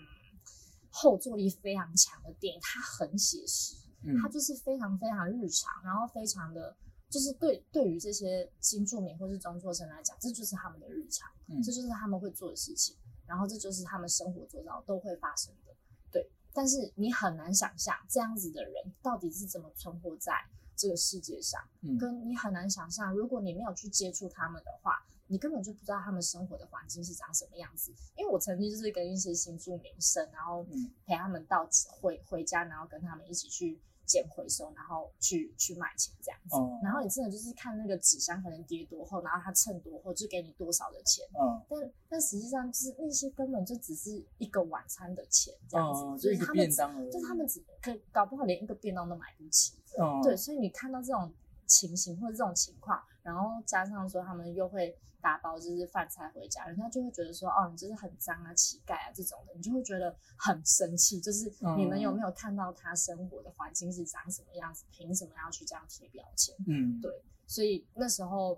[0.89, 2.59] 后坐力非常强的电影。
[2.61, 3.75] 它很写实，
[4.21, 6.75] 它就是非常非常日常，然后非常的。
[7.09, 11.31] 就是对对于这些新住民或是中作生来讲，这就是他们的日常，
[11.63, 15.73] 这就是他们会做的事情，然后这就是他们生活做到都会发生的。
[16.11, 20.33] 对，但是你很难想象这样子的人到底是怎么存活在
[20.75, 27.93] 这个世界上，嗯跟你很难想象，如果你没有去接触他们的话，你根本就不知道他们生活的环境是长什么样子。
[28.17, 30.65] 因为我曾经就是跟一些新住民生，然后
[31.05, 33.79] 陪他们到回回家，然后跟他们一起去。
[34.07, 46.71] 捡回收，然后去去卖钱这样子，然后你真的就是看那个纸箱可能叠多厚，然后它称多厚就给你多少的钱，嗯，但但实际上就是那些根本就只是一个晚餐的钱这样子，就是他们
[47.11, 51.29] 就他们只可搞不好连一个便当都买不起，嗯对，所以你看到这种
[51.65, 54.97] 情形或者这种情况，然后加上说他们又会。
[55.19, 61.19] 打包就是饭菜回家，人家就会觉得说，哦，你就是很脏啊，乞丐啊这种的，你就会觉得很生气。
[61.19, 64.85] 就是你们有没有看到他生活的环境是长什么样子？
[64.91, 66.55] 凭什么要去这样贴标签？
[66.67, 67.11] 嗯，对。
[67.47, 68.57] 所以那时候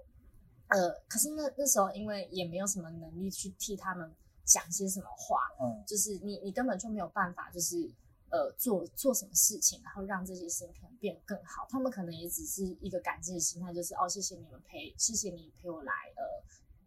[0.67, 4.13] 呃，可是那那时候因为也没有什么能力去替他们
[4.43, 7.89] 讲些什么话，嗯，就是你你根本就没有办法，就是
[8.31, 11.67] 呃做做什么事情，然后让这些事情可能变得更好。
[11.69, 15.93] 他们可能也只是一个感激的心态，就是哦，谢谢你们陪，谢谢你陪我来，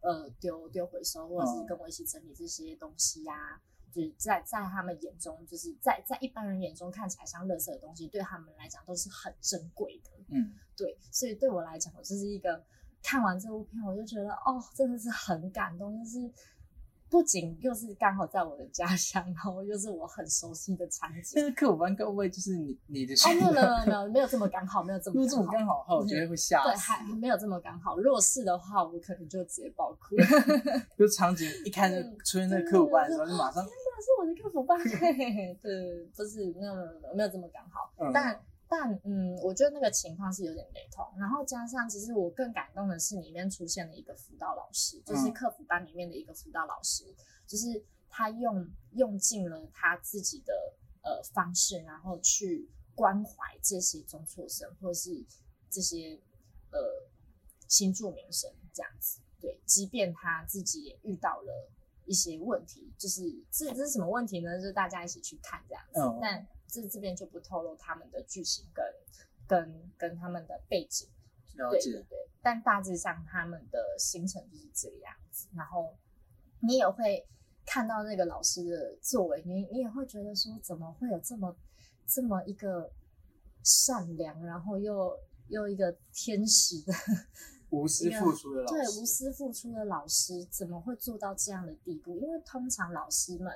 [0.00, 3.60] 呃呃丢丢回收，或者是跟我一起整理这些东西呀。
[3.94, 10.10] 就是在在他们眼中，就是在在一般人眼中看起来像垃圾的东西，对他们来讲都是很珍贵的。
[10.28, 12.64] 嗯，对，所以对我来讲，我就是一个
[13.02, 16.32] 看完这部片，我就觉得哦，真的是很感动，就是。
[17.12, 21.32] 不仅又是刚好在我的家乡，然后又是我很熟悉的场景。
[21.34, 23.12] 但是客服班各位就是你你的？
[23.12, 26.62] 哦，没有没有没有没有这么刚好，没有这么这么刚好，我觉得会吓。
[26.62, 27.98] 对，还没有这么刚好。
[27.98, 30.16] 如果是的话，我可能就直接爆哭。
[30.96, 33.62] 就场景一开始出现那个客服班的时候，就马上。
[33.62, 34.78] 天哪，是我的客服班！
[35.60, 38.40] 对，不是没有没有没有这么刚好，但。
[38.74, 47.04] 但嗯，我觉得那个情况是有点雷同，然后加上其实我更感动的是里面出现了一个辅导老师，就是客服班里面的一个辅导老师，
[47.46, 50.54] 就是他用用尽了他自己的
[51.02, 55.22] 呃方式，然后去关怀这些中辍生或者是
[55.68, 56.18] 这些
[56.70, 56.80] 呃
[57.68, 61.70] 新住民生这样子，对，即便他自己也遇到了
[62.06, 63.20] 一些问题，就是
[63.50, 64.56] 这这是什么问题呢？
[64.56, 66.46] 就是大家一起去看这样子，但。
[66.72, 68.82] 这这边就不透露他们的剧情跟
[69.46, 71.06] 跟跟他们的背景，
[71.54, 75.46] 了解对，但大致上他们的行程就是这个样子。
[75.54, 75.94] 然后
[76.60, 77.28] 你也会
[77.66, 81.54] 看到那个老师的作为，你你也会觉得说，怎么会有这么
[82.06, 82.90] 这么一个
[83.62, 85.14] 善良，然后又
[85.48, 86.94] 又一个天使的
[87.68, 92.18] 无私付出的老师，对无私付出的老师，怎么会做到这样的地步？
[92.18, 93.52] 因为通常老师们。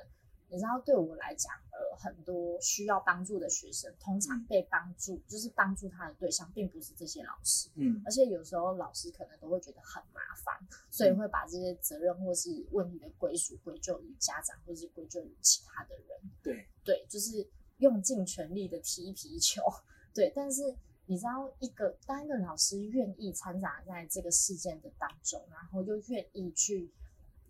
[0.48, 10.54] 你知道，对我来讲，呃，很多需要帮助的学生，通常被帮助，就是帮助他的对象，并不是这些老师，嗯，而且有时候老师可能都会觉得很麻烦，
[10.90, 17.46] 所以会把这些责任或是问题的归属归咎于家长，或是归咎于其他的人，对，对，就是
[17.78, 19.60] 用尽全力的踢皮球，
[20.14, 20.62] 对，但是
[21.06, 26.92] 你知道，一个当一个老师愿意掺杂在这个事件的当中，然后又愿意去，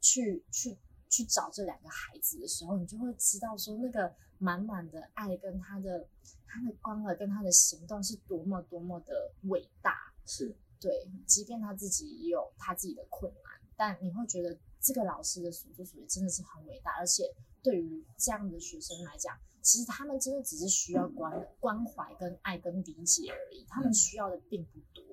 [0.01, 0.79] 去，去。
[1.09, 6.07] 去找这两个孩子的时候，你就会知道说那个满满的爱跟他的
[6.47, 9.95] 他的关怀跟他的行动是多么多么的伟大。
[10.27, 16.93] 是对，即便他自己也有他自己的困难，但你会觉得这个老师的所作所为真的是很伟大。
[16.99, 17.33] 而且
[17.63, 25.05] 对于这样的学生来讲，其实他们真的只是需要关关怀、跟爱、跟理解而已，他们需要的并不多。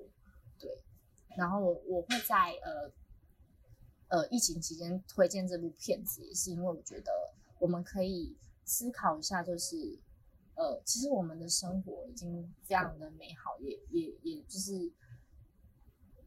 [0.58, 0.82] 对，
[1.36, 2.92] 然后我会在呃。
[4.14, 7.10] 呃，疫情期间推荐这部片子，也是因为我觉得
[7.58, 9.98] 我们可以思考一下，就是
[10.54, 14.92] 呃，其实我们的生活已经非常的美好，也也也就是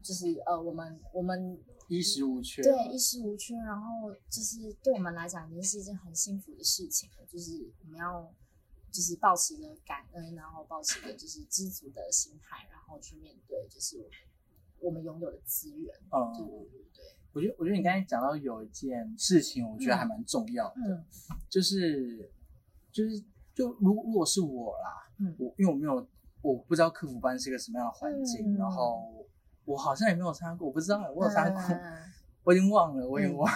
[0.02, 1.58] 就是呃，我们我们
[1.88, 7.24] 衣食无缺，对，衣食无缺，然后就是对我们来讲，已经是一件很幸福的事情了。
[7.24, 8.30] 就是我们要
[8.92, 14.10] 就是保持着感恩，然后保持着就是知足的心态，然后去面对就是
[14.78, 15.94] 我们拥有的资源。
[16.10, 17.17] 哦，对对对对。
[17.32, 21.04] 我觉得，我觉得你刚才讲到有一件事情，我觉得还蛮重要的，
[21.48, 22.30] 就是，
[22.90, 23.20] 就是，
[23.54, 26.06] 就如如果是我啦，嗯我因为我没有，
[26.42, 29.26] 我不知道客服班是一个什么样的环境，然后
[29.64, 31.76] 我好像也没有参加过，我不知道我有参加过，
[32.44, 33.48] 我已经忘了，我已经忘，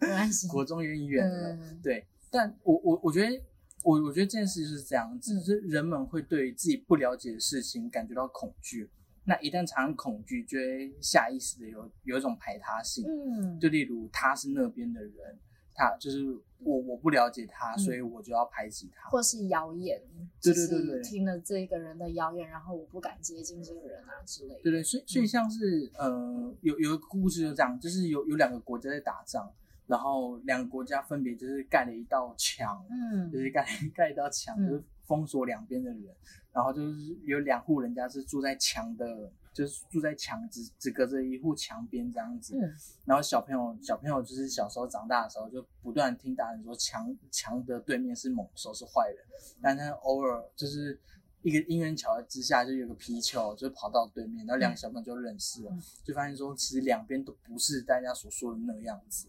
[0.00, 3.42] 没关系， 国中有点远了，对，但我我我觉得，
[3.82, 8.90] 我我觉得这件事就是这样子，就是人们会对自己不了解的事情感觉到恐惧。
[9.24, 15.38] 那一旦产生恐惧，就会下意识的有有一种排他性，嗯，就例如他是那边的人，
[15.74, 16.24] 他就是
[16.58, 20.00] 我我不了解他，所以我就要排挤他，或是谣言，
[20.42, 29.50] 对对对对，听了这个人的谣言，然后我不敢接近这个人啊之类的，对对，所以所以像是呃有有一个故事就这样，就是有有两个国家在打仗，
[29.86, 36.14] 然后两个国家分别就是盖了一道墙，嗯，就是盖 盖一道墙，就是封锁两边的人。
[36.52, 42.56] 然后就是有两户人家是住在墙的，就是住在墙只只隔着一户墙边这样子。
[42.56, 42.62] 嗯。
[43.04, 49.18] 然后小朋友小朋友就是小时候长大的时候就不断听大人说墙墙的对面是猛兽是坏人，
[49.60, 50.96] 但他偶尔就是
[51.42, 59.26] 一个因缘巧合之下就有个皮球就跑到对面，然后两个小朋友就认识了，就发现说其实两边都不是大家所说的那个样子，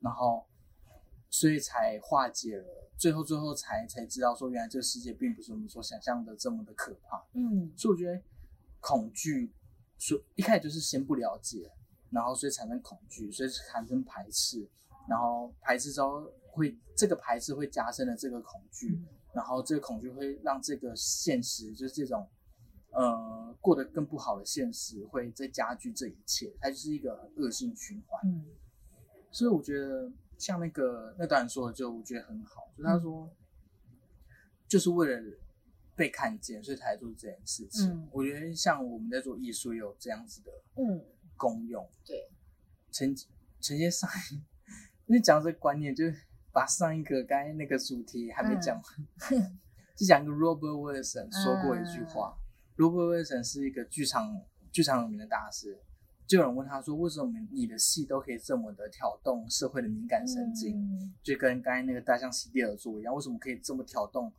[0.00, 0.46] 然后
[1.32, 2.92] 所以才化解了。
[2.98, 7.26] 最后，最后才才知道说，原来这个世界并不是我们所想象的这么的可怕。
[7.32, 8.22] 嗯，所以我觉得
[8.80, 9.50] 恐惧，
[9.98, 11.68] 所一开始就是先不了解，
[12.10, 14.68] 然后所以产生恐惧，所以产生排斥，
[15.08, 19.00] 然后排斥之后会这个排斥会加深了这个恐惧，
[19.34, 22.28] 然后这个恐惧会让这个现实就是这种
[22.92, 28.20] 呃过得更不好的现实会再加剧这一切，它就是一个恶性循环。
[28.26, 28.46] 嗯，
[29.32, 30.12] 所以我觉得
[30.42, 33.30] 像那个那导演说的，就我觉得很好，就他说
[34.66, 35.22] 就是为了
[35.94, 37.88] 被看见，所以才做这件事情。
[37.88, 41.00] 嗯，我觉得像我们在做艺术，有这样子的嗯
[41.36, 41.88] 功用。
[42.04, 42.28] 对，
[42.90, 43.14] 承
[43.60, 44.10] 承接上，
[45.06, 46.16] 因为讲这个观念，就是
[46.50, 48.84] 把上一个刚才那个主题还没讲完。
[49.94, 52.36] 就讲一个 Robert Wilson 说过一句话
[52.76, 55.78] ，Robert Wilson 是一个剧场剧场有名的大师。
[56.32, 61.12] 就有人问他说：“为什么你的戏都可以这么的挑动社会的敏感神经？
[61.22, 64.32] 就跟刚才那个大象席地而坐一样，为什么可以这么挑动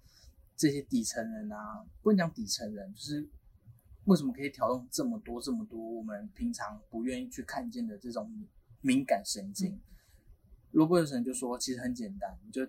[0.58, 1.86] 这些底层人啊？
[2.02, 3.30] 不能讲底层人，就是
[4.06, 8.28] 为什么可以挑动这么多这么多我们平常不愿意去看见的这种
[8.82, 9.80] 敏感神经
[10.74, 12.68] ？”Robert Wilson 就说：“其实很简单，你就。”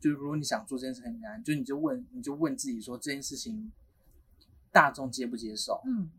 [0.00, 3.70] 就如果你想做这件事很简单，就你就问，你就问自己说这件事情
[4.72, 5.80] 大众接不接受？
[5.84, 6.10] 嗯，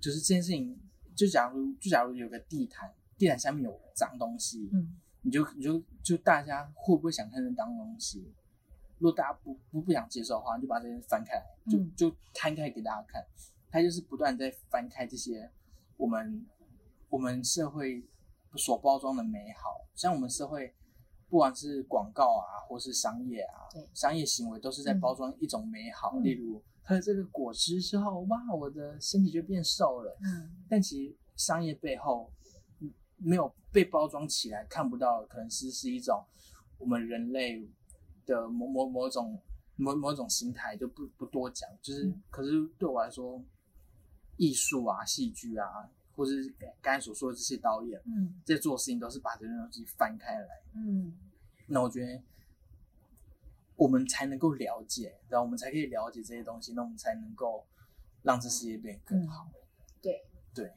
[0.00, 0.78] 就是这件事情，
[1.18, 8.32] 就假如就假如有个地毯，地毯下面有脏东西，嗯，你就你就就大家会不会想看那脏东西？
[8.98, 13.26] 如果大家不不不想接受的话，就把这些翻开，就就摊开给大家看。
[13.70, 15.50] 他就是不断在翻开这些
[15.96, 16.46] 我们
[17.08, 18.02] 我们社会
[18.56, 20.72] 所包装的美好，像我们社会。
[21.30, 26.18] 不管是广告啊，或是商业啊，商业行为都是在包装一种美好。
[26.20, 26.58] 例如
[26.88, 30.16] 喝这个果汁之后，哇，我的身体就变瘦了。
[30.22, 32.32] 嗯，但其实商业背后
[33.18, 36.24] 没有被包装起来，看不到，可能是是一种
[36.78, 37.68] 我们人类
[38.24, 39.38] 的某某某种
[39.76, 41.68] 某某种心态，就不不多讲。
[41.82, 43.44] 就是，可是对我来说，
[44.38, 45.66] 艺术啊，戏剧啊。
[46.16, 51.16] 或者是刚才所说的这些导演，嗯，在做事情都是把这些东西翻开来，嗯，
[51.68, 52.20] 那我觉得
[53.78, 57.64] 我们才能够了解，然后我们才可以了解这些东西，那我们才能够
[58.22, 59.48] 让这世界变更好。
[60.02, 60.74] 对对，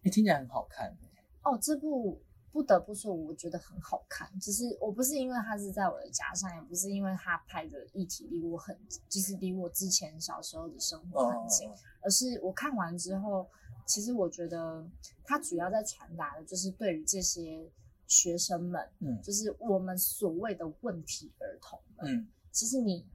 [0.00, 0.96] 你听起来很好看。
[1.42, 4.30] 哦，这部不得不说，我觉得很好看。
[4.40, 8.74] 只是我不是因为它是在我的家乡，也不是因为它拍的议题离我很，
[9.08, 11.68] 就是离我之前小时候的生活很近，
[12.00, 13.46] 而是我看完之后。
[13.86, 14.86] 其实我觉得，
[15.24, 17.66] 它主要在传达的就是对于这些
[18.08, 23.06] 学生们，嗯，就是我们所谓的问题儿童们，嗯，其实你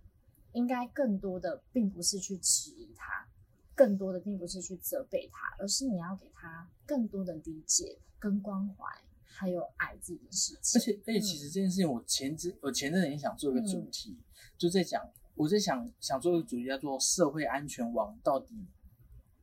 [0.53, 3.27] 应该更多的并不是去质疑他，
[3.75, 8.85] 更多的并不是去责备他，而是你要给他更多的理解跟关怀，
[9.25, 10.79] 还有爱自己的事情。
[10.79, 14.17] 而且，而且，其实这件事情，我前之我前阵子也想做一个主题，
[14.57, 15.03] 就在讲，
[15.35, 18.65] 我在想想做一个主题，叫做社会安全网到底。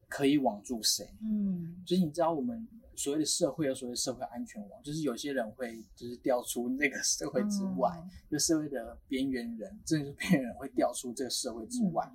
[0.09, 1.09] 可以网住谁？
[1.23, 2.67] 嗯，就是你知道我们
[3.01, 7.91] 所谓的社会有所谓社会安全网，就是有些人会就是掉出那个社会之外，
[8.31, 12.13] 就社会的边缘人，真的是边缘人会掉出这个社会之外。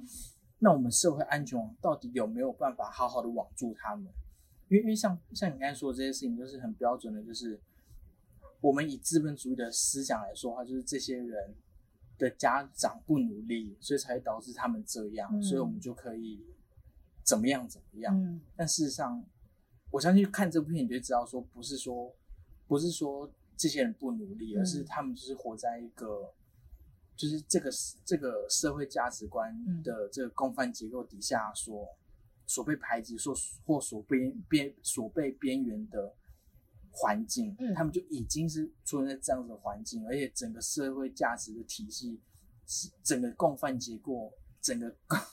[0.59, 4.05] 那我们社会安全网到底有没有办法好好的网住他们？
[4.69, 7.59] 因为因为像像你刚才说的这些事情，就是很标准的，就是
[8.61, 11.55] 我们以资本主义的思想来说的话，就是这些人
[12.19, 16.45] 的家长不努力，所以才会导致他们这样，所以我们就可以。
[17.23, 17.67] 怎么样？
[17.67, 18.15] 怎么样？
[18.15, 19.25] 嗯，但事实上，
[19.96, 22.14] 我相信看这部片你就知道，说不是说，
[22.68, 26.34] 不是说这些人不努力，而是他们就是活在一个，
[27.16, 27.72] 就是这个
[28.04, 31.88] 这个社会价值观的这个共犯结构底下，所
[32.46, 33.34] 所被排挤，所
[33.66, 36.14] 或所边边所被边缘的
[36.91, 42.20] 环境，他们就已经是出现在这样子的环境，而且整个社会价值的体系，
[43.02, 44.93] 整个共犯结构，整个。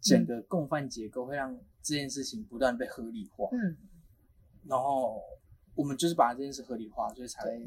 [0.00, 3.76] 整个共犯结构会让这件事情不断被合理化，嗯，
[4.68, 5.22] 然后
[5.74, 7.60] 我们就是把这件事合理化，所以才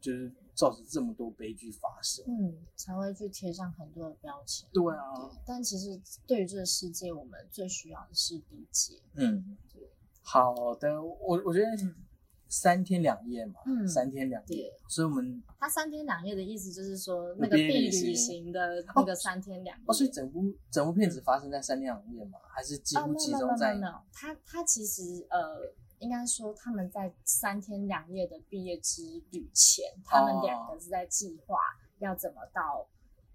[0.00, 4.68] 就是造成这么多悲剧发生，嗯，才会去贴上很多的标签。
[4.72, 5.02] 对啊，
[5.46, 9.00] 但其实对于这个世界，我们最需要的是理解。
[9.14, 9.56] 嗯，
[10.22, 11.66] 好的，我我觉得。
[12.50, 23.78] 三天两夜嘛，嗯，三天两夜，所以我们他三天两夜的意思就是说那个必旅行的那个三天两夜，哦，所以整部整部片子发生在三天两夜嘛，还是几乎集中在？
[24.10, 25.60] 他他其实呃，
[26.00, 31.58] 应该说他们在三天两夜的毕业之旅前，他们两个是在计划
[31.98, 32.86] 要怎么到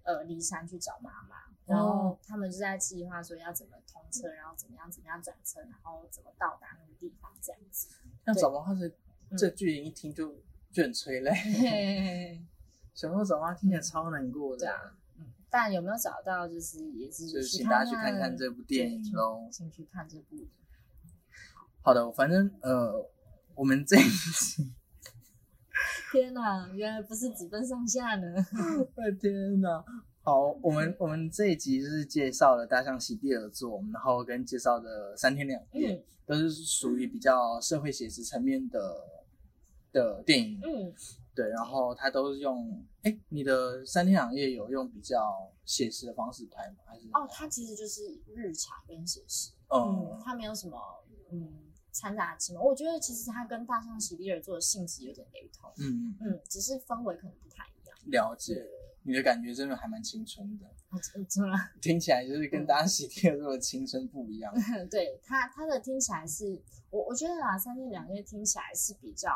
[0.02, 1.36] 呃骊山去找妈妈，
[1.66, 7.88] 然后他们是在计划说要怎么通车，然后怎么样怎么样转车，然后怎么到达那个地方这样子。
[8.24, 8.94] 那找妈妈是？
[9.36, 10.32] 这剧情一听就
[10.70, 12.40] 就很催泪，
[12.94, 14.68] 小时候找妈听起来超难过的。
[15.18, 20.36] 嗯，但有没有找到，就是也是就是请大家去看看这部电影喽，请去看这部。
[21.84, 23.10] 好的，反正呃，
[23.54, 24.72] 我们这一期，
[26.10, 28.24] 天哪，原来不是只分上下呢！
[28.96, 29.84] 我 的天哪，
[30.22, 38.80] 好，我们我们这一集就是介绍了大象席地而坐，然后跟介绍的三天两夜，都是属于比较社会写实层面的
[39.92, 40.58] 的电影。
[40.64, 40.90] 嗯，
[41.34, 46.76] 对，然后它都是用，哎，你的三天两夜有用比较写实的方式拍吗？
[46.86, 47.08] 还是？
[47.12, 50.78] 哦，它其实就是日常跟写实，嗯，它没有什么，
[51.30, 51.52] 嗯，
[51.94, 52.62] 掺杂其中。
[52.62, 57.96] 我觉得其实它跟大象席地而坐的性质有点雷同，嗯嗯，只是氛围可能不太一样。
[58.10, 58.66] 了解。
[59.06, 60.64] 你的感觉真的还蛮青春的，
[61.28, 64.50] 真的 听起来就是跟大家喜听的这么青春不一样。
[64.90, 69.30] 对他，他的听起来是我我觉得啊，三天两夜听起来是比较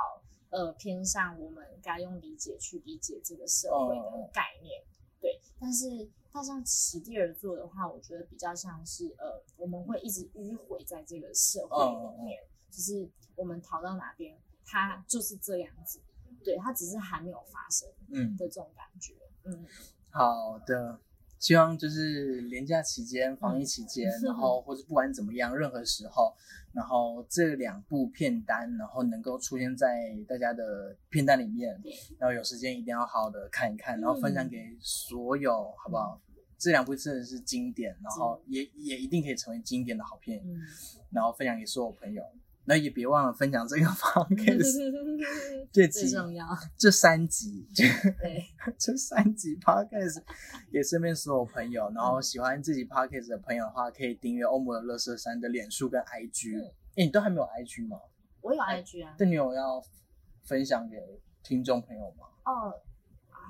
[0.49, 4.83] 呃偏向我们该用理解去理解这个社会的概念。
[5.21, 6.09] 对，但是
[6.39, 12.39] 大象席地而坐的话，我觉得比较像是呃我们会一直迂回在这个社会里面，
[12.71, 15.99] 就是我们逃到哪边，它就是这样子。
[16.45, 19.15] 对，它只是还没有发生，嗯的这种感觉。
[19.43, 19.67] 嗯，
[20.11, 21.01] 好的，
[21.41, 26.33] 希望就是连假期间、防疫期间，然后 或者不管怎么样，任何时候，
[26.73, 31.83] 然后这两部片单，然后能够出现在大家的片单里面，
[32.17, 36.21] 然后有时间一定要好好的看一看，然后分享给所有，好不好？
[36.59, 40.43] 这两部真的是经典，然后也也一定可以成为经典的好片，
[41.11, 42.23] 然后分享给所有朋友。
[42.65, 46.47] 那也别忘了分享这个 podcast，最重要。
[46.77, 48.45] 这三集，对，
[48.77, 50.23] 这三集 podcast
[50.71, 56.63] 也身边所有朋友，然后喜欢自己 podcast 的朋友的话，可以订阅欧姆的乐色山的脸书跟 IG。
[56.97, 57.99] 哎，你都还没有 IG 吗？
[58.43, 59.15] 我有 IG 啊。
[59.19, 59.83] 那你有要
[60.43, 60.99] 分享给
[61.43, 62.27] 听众朋友吗？
[62.45, 62.75] 哦，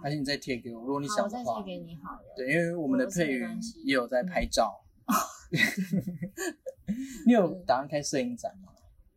[0.03, 0.81] 还是你再贴给我？
[0.81, 2.35] 如果你想的话，我再贴给你好了。
[2.37, 3.49] 对，因为我们的配乐
[3.85, 4.85] 也有在拍照。
[7.27, 8.73] 你有打算开摄影展吗？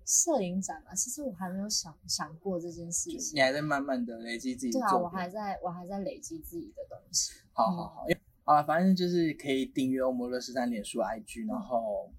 [0.06, 3.36] 摄影展嘛，其实我还没有想想过这件事情。
[3.36, 4.72] 你还在慢慢的累积自己。
[4.72, 7.32] 对啊，我还在我还在累积自己的东西。
[7.54, 8.06] 好好好，
[8.44, 12.12] 好了，反正就是可以订阅欧摩乐十三脸书 IG，然后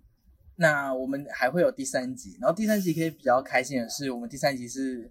[0.57, 5.11] 那我们还会有第三集，然后第三集可以比较开心的是，我们第三集是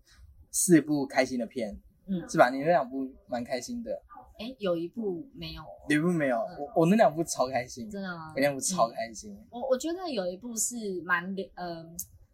[0.49, 2.49] 四部开心的片，嗯，是吧？
[2.49, 3.91] 你那两部蛮开心的。
[4.39, 8.33] 哎，有一部没有，有一部没有，我我那两部超开心，真的吗？
[8.35, 9.37] 那两部超开心。
[9.49, 11.85] 我我觉得有一部是蛮呃。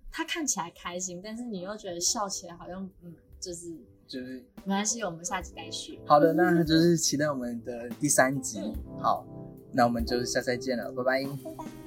[0.10, 6.00] 他看起来开心，但是你又觉得笑起来好像，嗯，就是就是没关系，我们下集再续。
[6.08, 8.74] 好的，那就是期待我们的第三集。
[9.00, 9.24] 好，
[9.74, 11.24] 那我们就下次再见了，拜拜。
[11.24, 11.87] 拜拜。